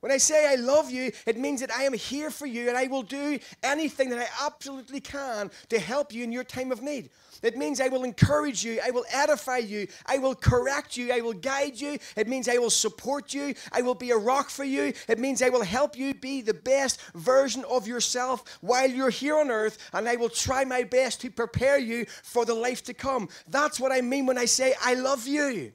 When 0.04 0.12
I 0.12 0.18
say 0.18 0.46
I 0.46 0.56
love 0.56 0.90
you, 0.90 1.12
it 1.24 1.38
means 1.38 1.62
that 1.62 1.74
I 1.74 1.84
am 1.84 1.94
here 1.94 2.30
for 2.30 2.44
you 2.44 2.68
and 2.68 2.76
I 2.76 2.88
will 2.88 3.02
do 3.02 3.38
anything 3.62 4.10
that 4.10 4.18
I 4.18 4.44
absolutely 4.44 5.00
can 5.00 5.50
to 5.70 5.78
help 5.78 6.12
you 6.12 6.22
in 6.22 6.30
your 6.30 6.44
time 6.44 6.72
of 6.72 6.82
need. 6.82 7.08
It 7.42 7.56
means 7.56 7.80
I 7.80 7.88
will 7.88 8.04
encourage 8.04 8.62
you, 8.62 8.80
I 8.84 8.90
will 8.90 9.06
edify 9.10 9.56
you, 9.56 9.86
I 10.04 10.18
will 10.18 10.34
correct 10.34 10.98
you, 10.98 11.10
I 11.10 11.22
will 11.22 11.32
guide 11.32 11.80
you. 11.80 11.96
It 12.18 12.28
means 12.28 12.50
I 12.50 12.58
will 12.58 12.68
support 12.68 13.32
you, 13.32 13.54
I 13.72 13.80
will 13.80 13.94
be 13.94 14.10
a 14.10 14.16
rock 14.18 14.50
for 14.50 14.64
you. 14.64 14.92
It 15.08 15.18
means 15.18 15.40
I 15.40 15.48
will 15.48 15.64
help 15.64 15.96
you 15.96 16.12
be 16.12 16.42
the 16.42 16.52
best 16.52 17.00
version 17.14 17.64
of 17.64 17.88
yourself 17.88 18.58
while 18.60 18.90
you're 18.90 19.08
here 19.08 19.38
on 19.38 19.50
earth, 19.50 19.78
and 19.94 20.06
I 20.06 20.16
will 20.16 20.28
try 20.28 20.66
my 20.66 20.82
best 20.82 21.22
to 21.22 21.30
prepare 21.30 21.78
you 21.78 22.04
for 22.22 22.44
the 22.44 22.52
life 22.52 22.84
to 22.84 22.92
come. 22.92 23.30
That's 23.48 23.80
what 23.80 23.90
I 23.90 24.02
mean 24.02 24.26
when 24.26 24.36
I 24.36 24.44
say 24.44 24.74
I 24.84 24.92
love 24.92 25.26
you. 25.26 25.72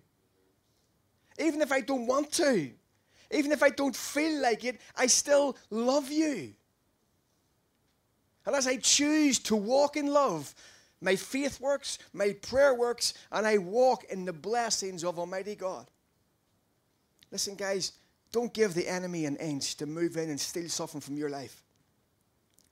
Even 1.39 1.63
if 1.63 1.71
I 1.71 1.81
don't 1.81 2.05
want 2.05 2.31
to. 2.33 2.73
Even 3.31 3.51
if 3.51 3.61
I 3.61 3.69
don't 3.69 3.95
feel 3.95 4.41
like 4.41 4.65
it, 4.65 4.79
I 4.95 5.07
still 5.07 5.55
love 5.69 6.11
you. 6.11 6.53
And 8.45 8.55
as 8.55 8.65
I 8.65 8.77
choose 8.77 9.39
to 9.39 9.55
walk 9.55 9.95
in 9.97 10.07
love, 10.07 10.55
my 11.01 11.15
faith 11.15 11.61
works, 11.61 11.99
my 12.13 12.33
prayer 12.41 12.73
works, 12.73 13.13
and 13.31 13.45
I 13.45 13.57
walk 13.57 14.05
in 14.05 14.25
the 14.25 14.33
blessings 14.33 15.03
of 15.03 15.19
Almighty 15.19 15.55
God. 15.55 15.85
Listen, 17.31 17.55
guys, 17.55 17.93
don't 18.31 18.53
give 18.53 18.73
the 18.73 18.87
enemy 18.87 19.25
an 19.25 19.35
inch 19.37 19.75
to 19.77 19.85
move 19.85 20.17
in 20.17 20.29
and 20.29 20.39
steal 20.39 20.67
something 20.69 21.01
from 21.01 21.17
your 21.17 21.29
life. 21.29 21.63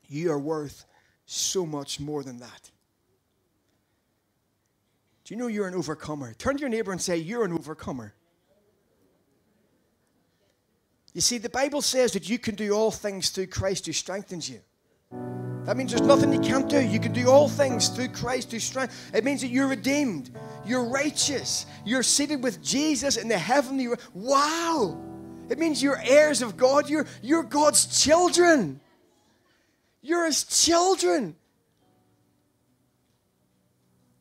You 0.08 0.32
are 0.32 0.40
worth 0.40 0.86
so 1.26 1.66
much 1.66 2.00
more 2.00 2.24
than 2.24 2.40
that. 2.40 2.72
Do 5.24 5.34
you 5.34 5.40
know 5.40 5.48
you're 5.48 5.68
an 5.68 5.76
overcomer? 5.76 6.34
Turn 6.34 6.56
to 6.56 6.62
your 6.62 6.70
neighbor 6.70 6.92
and 6.92 7.02
say, 7.02 7.18
You're 7.18 7.44
an 7.44 7.52
overcomer. 7.52 8.14
You 11.18 11.22
see, 11.22 11.40
the 11.40 11.50
Bible 11.50 11.82
says 11.82 12.12
that 12.12 12.30
you 12.30 12.38
can 12.38 12.54
do 12.54 12.74
all 12.74 12.92
things 12.92 13.30
through 13.30 13.48
Christ 13.48 13.88
who 13.88 13.92
strengthens 13.92 14.48
you. 14.48 14.60
That 15.66 15.76
means 15.76 15.90
there's 15.90 16.08
nothing 16.08 16.32
you 16.32 16.40
can't 16.40 16.70
do. 16.70 16.80
You 16.80 17.00
can 17.00 17.12
do 17.12 17.28
all 17.28 17.50
things 17.50 17.90
through 17.90 18.10
Christ 18.10 18.52
who 18.52 18.60
strengthens. 18.60 19.16
It 19.16 19.24
means 19.24 19.42
that 19.42 19.48
you're 19.48 19.68
redeemed, 19.68 20.30
you're 20.64 20.84
righteous, 20.84 21.66
you're 21.84 22.04
seated 22.04 22.44
with 22.44 22.62
Jesus 22.62 23.18
in 23.18 23.30
the 23.30 23.38
heavenly. 23.40 23.88
Wow! 24.14 24.96
It 25.50 25.58
means 25.58 25.82
you're 25.82 26.00
heirs 26.04 26.44
of 26.44 26.56
God. 26.56 26.88
You're, 26.88 27.08
you're 27.24 27.42
God's 27.42 28.00
children. 28.00 28.80
You're 30.04 30.28
His 30.28 30.44
children. 30.44 31.36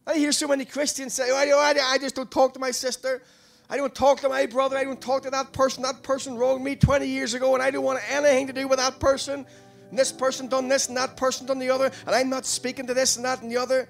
I 0.07 0.15
hear 0.15 0.33
so 0.33 0.49
many 0.49 0.65
Christians 0.65 1.13
say, 1.13 1.29
oh, 1.31 1.59
I, 1.59 1.75
I 1.93 1.99
just 1.99 2.15
don't 2.15 2.31
talk 2.31 2.55
to 2.55 2.59
my 2.59 2.71
sister. 2.71 3.23
I 3.69 3.77
don't 3.77 3.95
talk 3.95 4.21
to 4.21 4.29
my 4.29 4.47
brother. 4.47 4.77
I 4.77 4.85
don't 4.85 5.01
talk 5.01 5.23
to 5.23 5.31
that 5.31 5.53
person. 5.53 5.83
That 5.83 6.03
person 6.03 6.37
wronged 6.37 6.63
me 6.63 6.77
20 6.77 7.07
years 7.07 7.35
ago, 7.35 7.55
and 7.55 7.63
I 7.63 7.71
don't 7.71 7.85
want 7.85 8.01
anything 8.09 8.47
to 8.47 8.53
do 8.53 8.69
with 8.69 8.79
that 8.79 9.01
person. 9.01 9.45
And 9.91 9.99
this 9.99 10.13
person 10.13 10.47
done 10.47 10.69
this, 10.69 10.89
and 10.89 10.97
that 10.97 11.17
person 11.17 11.47
done 11.47 11.59
the 11.59 11.71
other, 11.71 11.91
and 12.07 12.15
I'm 12.15 12.29
not 12.29 12.47
speaking 12.47 12.87
to 12.87 12.95
this 12.95 13.17
and 13.17 13.25
that 13.25 13.43
and 13.43 13.51
the 13.51 13.57
other. 13.57 13.89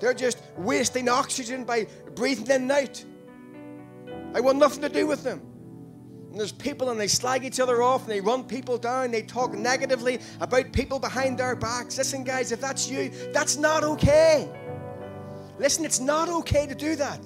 They're 0.00 0.14
just 0.14 0.42
wasting 0.56 1.08
oxygen 1.08 1.64
by 1.64 1.86
breathing 2.14 2.46
in 2.46 2.70
and 2.70 2.72
out. 2.72 3.04
I 4.34 4.40
want 4.40 4.58
nothing 4.58 4.82
to 4.82 4.88
do 4.88 5.06
with 5.06 5.24
them. 5.24 5.40
And 6.30 6.38
there's 6.38 6.52
people 6.52 6.90
and 6.90 7.00
they 7.00 7.08
slag 7.08 7.44
each 7.44 7.58
other 7.58 7.82
off 7.82 8.02
and 8.02 8.10
they 8.10 8.20
run 8.20 8.44
people 8.44 8.76
down, 8.78 9.10
they 9.10 9.22
talk 9.22 9.54
negatively 9.54 10.20
about 10.40 10.72
people 10.72 10.98
behind 10.98 11.38
their 11.38 11.56
backs. 11.56 11.96
Listen, 11.96 12.22
guys, 12.22 12.52
if 12.52 12.60
that's 12.60 12.90
you, 12.90 13.10
that's 13.32 13.56
not 13.56 13.82
okay. 13.82 14.48
Listen, 15.58 15.84
it's 15.84 16.00
not 16.00 16.28
okay 16.28 16.66
to 16.66 16.74
do 16.74 16.94
that. 16.96 17.18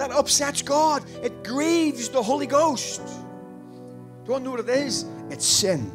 That 0.00 0.12
upsets 0.12 0.62
God, 0.62 1.04
it 1.22 1.44
grieves 1.44 2.08
the 2.08 2.22
Holy 2.22 2.46
Ghost. 2.46 3.02
Do 4.24 4.32
you 4.32 4.40
know 4.40 4.52
what 4.52 4.60
it 4.60 4.70
is? 4.70 5.04
It's 5.28 5.44
sin. 5.44 5.92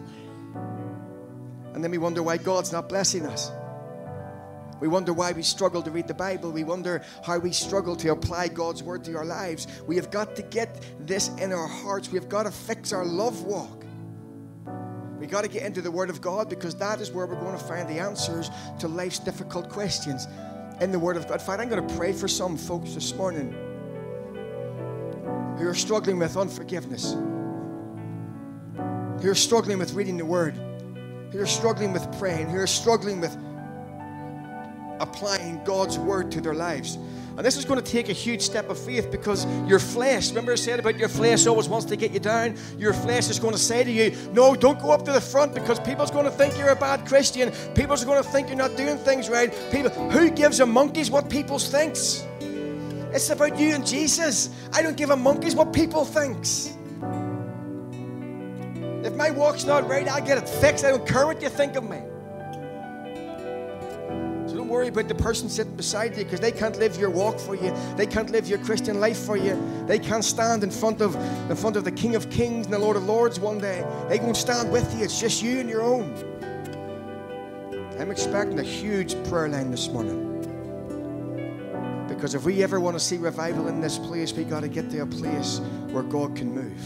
And 1.73 1.83
then 1.83 1.89
we 1.89 1.97
wonder 1.97 2.21
why 2.21 2.37
God's 2.37 2.71
not 2.71 2.87
blessing 2.87 3.25
us. 3.25 3.51
We 4.79 4.87
wonder 4.87 5.11
why 5.11 5.31
we 5.31 5.41
struggle 5.41 5.81
to 5.81 5.89
read 5.89 6.07
the 6.07 6.13
Bible. 6.13 6.51
We 6.51 6.63
wonder 6.63 7.01
how 7.25 7.39
we 7.39 7.51
struggle 7.51 7.95
to 7.95 8.09
apply 8.09 8.49
God's 8.49 8.83
word 8.83 9.03
to 9.05 9.17
our 9.17 9.25
lives. 9.25 9.65
We 9.87 9.95
have 9.95 10.11
got 10.11 10.35
to 10.35 10.43
get 10.43 10.85
this 10.99 11.29
in 11.39 11.51
our 11.51 11.67
hearts. 11.67 12.11
We've 12.11 12.29
got 12.29 12.43
to 12.43 12.51
fix 12.51 12.93
our 12.93 13.05
love 13.05 13.41
walk. 13.41 13.85
We 15.19 15.25
got 15.25 15.45
to 15.45 15.49
get 15.49 15.63
into 15.63 15.81
the 15.81 15.89
Word 15.89 16.11
of 16.11 16.21
God 16.21 16.47
because 16.47 16.75
that 16.75 17.01
is 17.01 17.09
where 17.09 17.25
we're 17.25 17.41
going 17.41 17.57
to 17.57 17.63
find 17.63 17.89
the 17.89 17.97
answers 17.97 18.51
to 18.77 18.87
life's 18.87 19.17
difficult 19.17 19.67
questions 19.67 20.27
in 20.79 20.91
the 20.91 20.99
Word 20.99 21.17
of 21.17 21.27
God. 21.27 21.39
In 21.39 21.39
fact, 21.39 21.59
I'm 21.59 21.69
going 21.69 21.87
to 21.87 21.95
pray 21.95 22.13
for 22.13 22.27
some 22.27 22.55
folks 22.55 22.93
this 22.93 23.15
morning 23.15 23.74
who 25.57 25.67
are 25.67 25.73
struggling 25.73 26.19
with 26.19 26.37
unforgiveness, 26.37 27.13
who 29.21 29.29
are 29.29 29.35
struggling 29.35 29.79
with 29.79 29.93
reading 29.93 30.17
the 30.17 30.25
Word, 30.25 30.55
who 31.31 31.39
are 31.39 31.45
struggling 31.45 31.93
with 31.93 32.19
praying, 32.19 32.49
who 32.49 32.57
are 32.57 32.67
struggling 32.67 33.21
with 33.21 33.35
applying 34.99 35.63
God's 35.63 35.97
word 35.97 36.31
to 36.31 36.41
their 36.41 36.53
lives. 36.53 36.97
And 37.37 37.45
this 37.45 37.57
is 37.57 37.65
going 37.65 37.83
to 37.83 37.91
take 37.91 38.07
a 38.07 38.13
huge 38.13 38.41
step 38.41 38.69
of 38.69 38.79
faith 38.79 39.11
because 39.11 39.45
your 39.67 39.79
flesh, 39.79 40.29
remember 40.29 40.53
I 40.53 40.55
said 40.55 40.79
about 40.79 40.97
your 40.97 41.09
flesh 41.09 41.45
always 41.47 41.67
wants 41.67 41.85
to 41.87 41.97
get 41.97 42.11
you 42.11 42.21
down? 42.21 42.55
Your 42.77 42.93
flesh 42.93 43.29
is 43.29 43.39
going 43.39 43.51
to 43.51 43.59
say 43.59 43.83
to 43.83 43.91
you, 43.91 44.15
No, 44.31 44.55
don't 44.55 44.79
go 44.81 44.91
up 44.91 45.03
to 45.03 45.11
the 45.11 45.19
front 45.19 45.53
because 45.53 45.77
people's 45.81 46.11
going 46.11 46.23
to 46.23 46.31
think 46.31 46.57
you're 46.57 46.69
a 46.69 46.75
bad 46.77 47.05
Christian. 47.05 47.51
People's 47.73 48.05
going 48.05 48.23
to 48.23 48.29
think 48.29 48.47
you're 48.47 48.57
not 48.57 48.77
doing 48.77 48.97
things 48.97 49.29
right. 49.29 49.53
People, 49.69 49.89
who 50.11 50.29
gives 50.29 50.61
a 50.61 50.65
monkeys 50.65 51.11
what 51.11 51.29
people 51.29 51.59
thinks? 51.59 52.25
It's 53.15 53.29
about 53.29 53.57
you 53.57 53.73
and 53.73 53.87
Jesus. 53.87 54.49
I 54.73 54.81
don't 54.81 54.97
give 54.97 55.09
a 55.09 55.15
monkeys 55.15 55.55
what 55.55 55.71
people 55.71 56.03
thinks. 56.03 56.75
If 59.05 59.15
my 59.15 59.31
walk's 59.31 59.63
not 59.63 59.87
right, 59.87 60.05
I'll 60.05 60.19
get 60.19 60.37
it 60.37 60.49
fixed. 60.49 60.83
I 60.83 60.89
don't 60.89 61.07
care 61.07 61.25
what 61.25 61.41
you 61.41 61.47
think 61.47 61.77
of 61.77 61.85
me 61.85 62.01
So 64.47 64.57
don't 64.57 64.67
worry 64.67 64.89
about 64.89 65.07
the 65.07 65.15
person 65.15 65.47
sitting 65.47 65.77
beside 65.77 66.17
you 66.17 66.25
because 66.25 66.41
they 66.41 66.51
can't 66.51 66.77
live 66.77 66.97
your 66.97 67.09
walk 67.09 67.39
for 67.39 67.55
you. 67.55 67.73
They 67.95 68.05
can't 68.05 68.29
live 68.31 68.49
your 68.49 68.59
Christian 68.59 68.99
life 68.99 69.19
for 69.19 69.37
you. 69.37 69.57
They 69.87 69.97
can't 69.97 70.25
stand 70.25 70.65
in 70.65 70.69
front 70.69 70.99
of 71.01 71.15
in 71.49 71.55
front 71.55 71.77
of 71.77 71.85
the 71.85 71.93
King 71.93 72.15
of 72.15 72.29
Kings 72.29 72.65
and 72.65 72.73
the 72.73 72.79
Lord 72.79 72.97
of 72.97 73.05
Lords 73.05 73.39
one 73.39 73.59
day. 73.59 73.85
They 74.09 74.19
won't 74.19 74.35
stand 74.35 74.69
with 74.73 74.93
you. 74.93 75.05
It's 75.05 75.21
just 75.21 75.41
you 75.41 75.61
and 75.61 75.69
your 75.69 75.83
own. 75.83 76.13
I'm 77.97 78.11
expecting 78.11 78.59
a 78.59 78.63
huge 78.63 79.15
prayer 79.29 79.47
line 79.47 79.71
this 79.71 79.87
morning. 79.87 80.24
Because 82.25 82.33
if 82.33 82.43
we 82.43 82.63
ever 82.63 82.79
want 82.79 82.95
to 82.95 82.99
see 82.99 83.17
revival 83.17 83.67
in 83.67 83.81
this 83.81 83.99
place, 83.99 84.33
we 84.33 84.45
got 84.45 84.61
to 84.61 84.67
get 84.67 84.89
to 84.89 84.97
a 85.01 85.05
place 85.05 85.59
where 85.91 86.01
God 86.01 86.35
can 86.35 86.55
move. 86.55 86.81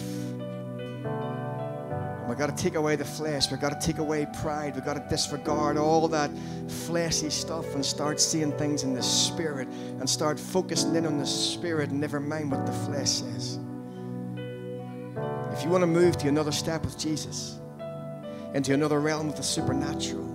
We've 2.27 2.37
got 2.37 2.57
to 2.57 2.61
take 2.61 2.75
away 2.75 2.97
the 2.97 3.05
flesh. 3.05 3.49
We've 3.49 3.61
got 3.61 3.79
to 3.79 3.87
take 3.87 3.99
away 3.99 4.27
pride. 4.41 4.75
We've 4.75 4.83
got 4.83 4.95
to 4.95 5.05
disregard 5.09 5.77
all 5.77 6.09
that 6.09 6.29
fleshy 6.67 7.29
stuff 7.29 7.73
and 7.73 7.85
start 7.85 8.19
seeing 8.19 8.51
things 8.57 8.83
in 8.83 8.93
the 8.93 9.01
spirit 9.01 9.69
and 9.69 10.09
start 10.09 10.37
focusing 10.37 10.93
in 10.97 11.05
on 11.05 11.17
the 11.17 11.25
spirit 11.25 11.89
and 11.89 12.01
never 12.01 12.19
mind 12.19 12.51
what 12.51 12.65
the 12.65 12.73
flesh 12.73 13.09
says. 13.09 13.59
If 15.53 15.63
you 15.63 15.69
want 15.69 15.83
to 15.83 15.87
move 15.87 16.17
to 16.17 16.27
another 16.27 16.51
step 16.51 16.83
with 16.83 16.99
Jesus, 16.99 17.59
into 18.53 18.73
another 18.73 18.99
realm 18.99 19.29
of 19.29 19.37
the 19.37 19.43
supernatural, 19.43 20.28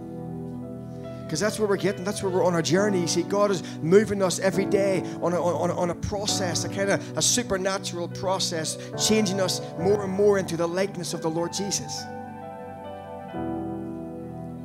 because 1.34 1.40
that's 1.40 1.58
where 1.58 1.66
we're 1.66 1.76
getting, 1.76 2.04
that's 2.04 2.22
where 2.22 2.30
we're 2.30 2.44
on 2.44 2.54
our 2.54 2.62
journey. 2.62 3.00
You 3.00 3.08
see, 3.08 3.24
God 3.24 3.50
is 3.50 3.64
moving 3.82 4.22
us 4.22 4.38
every 4.38 4.66
day 4.66 5.00
on 5.20 5.32
a, 5.32 5.42
on, 5.42 5.68
on 5.72 5.90
a 5.90 5.94
process, 5.96 6.62
a 6.62 6.68
kind 6.68 6.90
of 6.90 7.18
a 7.18 7.22
supernatural 7.22 8.06
process, 8.06 8.78
changing 9.04 9.40
us 9.40 9.60
more 9.76 10.04
and 10.04 10.12
more 10.12 10.38
into 10.38 10.56
the 10.56 10.68
likeness 10.68 11.12
of 11.12 11.22
the 11.22 11.28
Lord 11.28 11.52
Jesus. 11.52 12.02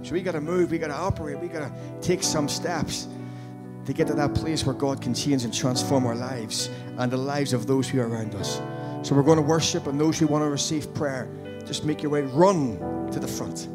So 0.04 0.14
we 0.14 0.22
got 0.22 0.34
to 0.34 0.42
move, 0.42 0.70
we 0.70 0.78
got 0.78 0.90
to 0.90 0.94
operate, 0.94 1.40
we 1.40 1.48
got 1.48 1.62
to 1.62 2.08
take 2.08 2.22
some 2.22 2.48
steps 2.48 3.08
to 3.88 3.92
get 3.92 4.06
to 4.06 4.14
that 4.14 4.36
place 4.36 4.64
where 4.64 4.76
God 4.76 5.02
can 5.02 5.16
change 5.16 5.46
and 5.46 5.52
transform 5.52 6.06
our 6.06 6.14
lives 6.14 6.70
and 7.00 7.12
the 7.12 7.18
lives 7.18 7.52
of 7.52 7.66
those 7.66 7.90
who 7.90 8.00
are 8.00 8.08
around 8.08 8.36
us. 8.36 8.62
So 9.02 9.16
we're 9.16 9.24
going 9.24 9.38
to 9.38 9.42
worship, 9.42 9.88
and 9.88 10.00
those 10.00 10.20
who 10.20 10.28
want 10.28 10.44
to 10.44 10.50
receive 10.52 10.94
prayer, 10.94 11.28
just 11.66 11.84
make 11.84 12.04
your 12.04 12.12
way, 12.12 12.22
run 12.22 13.10
to 13.12 13.20
the 13.20 13.28
front. 13.28 13.68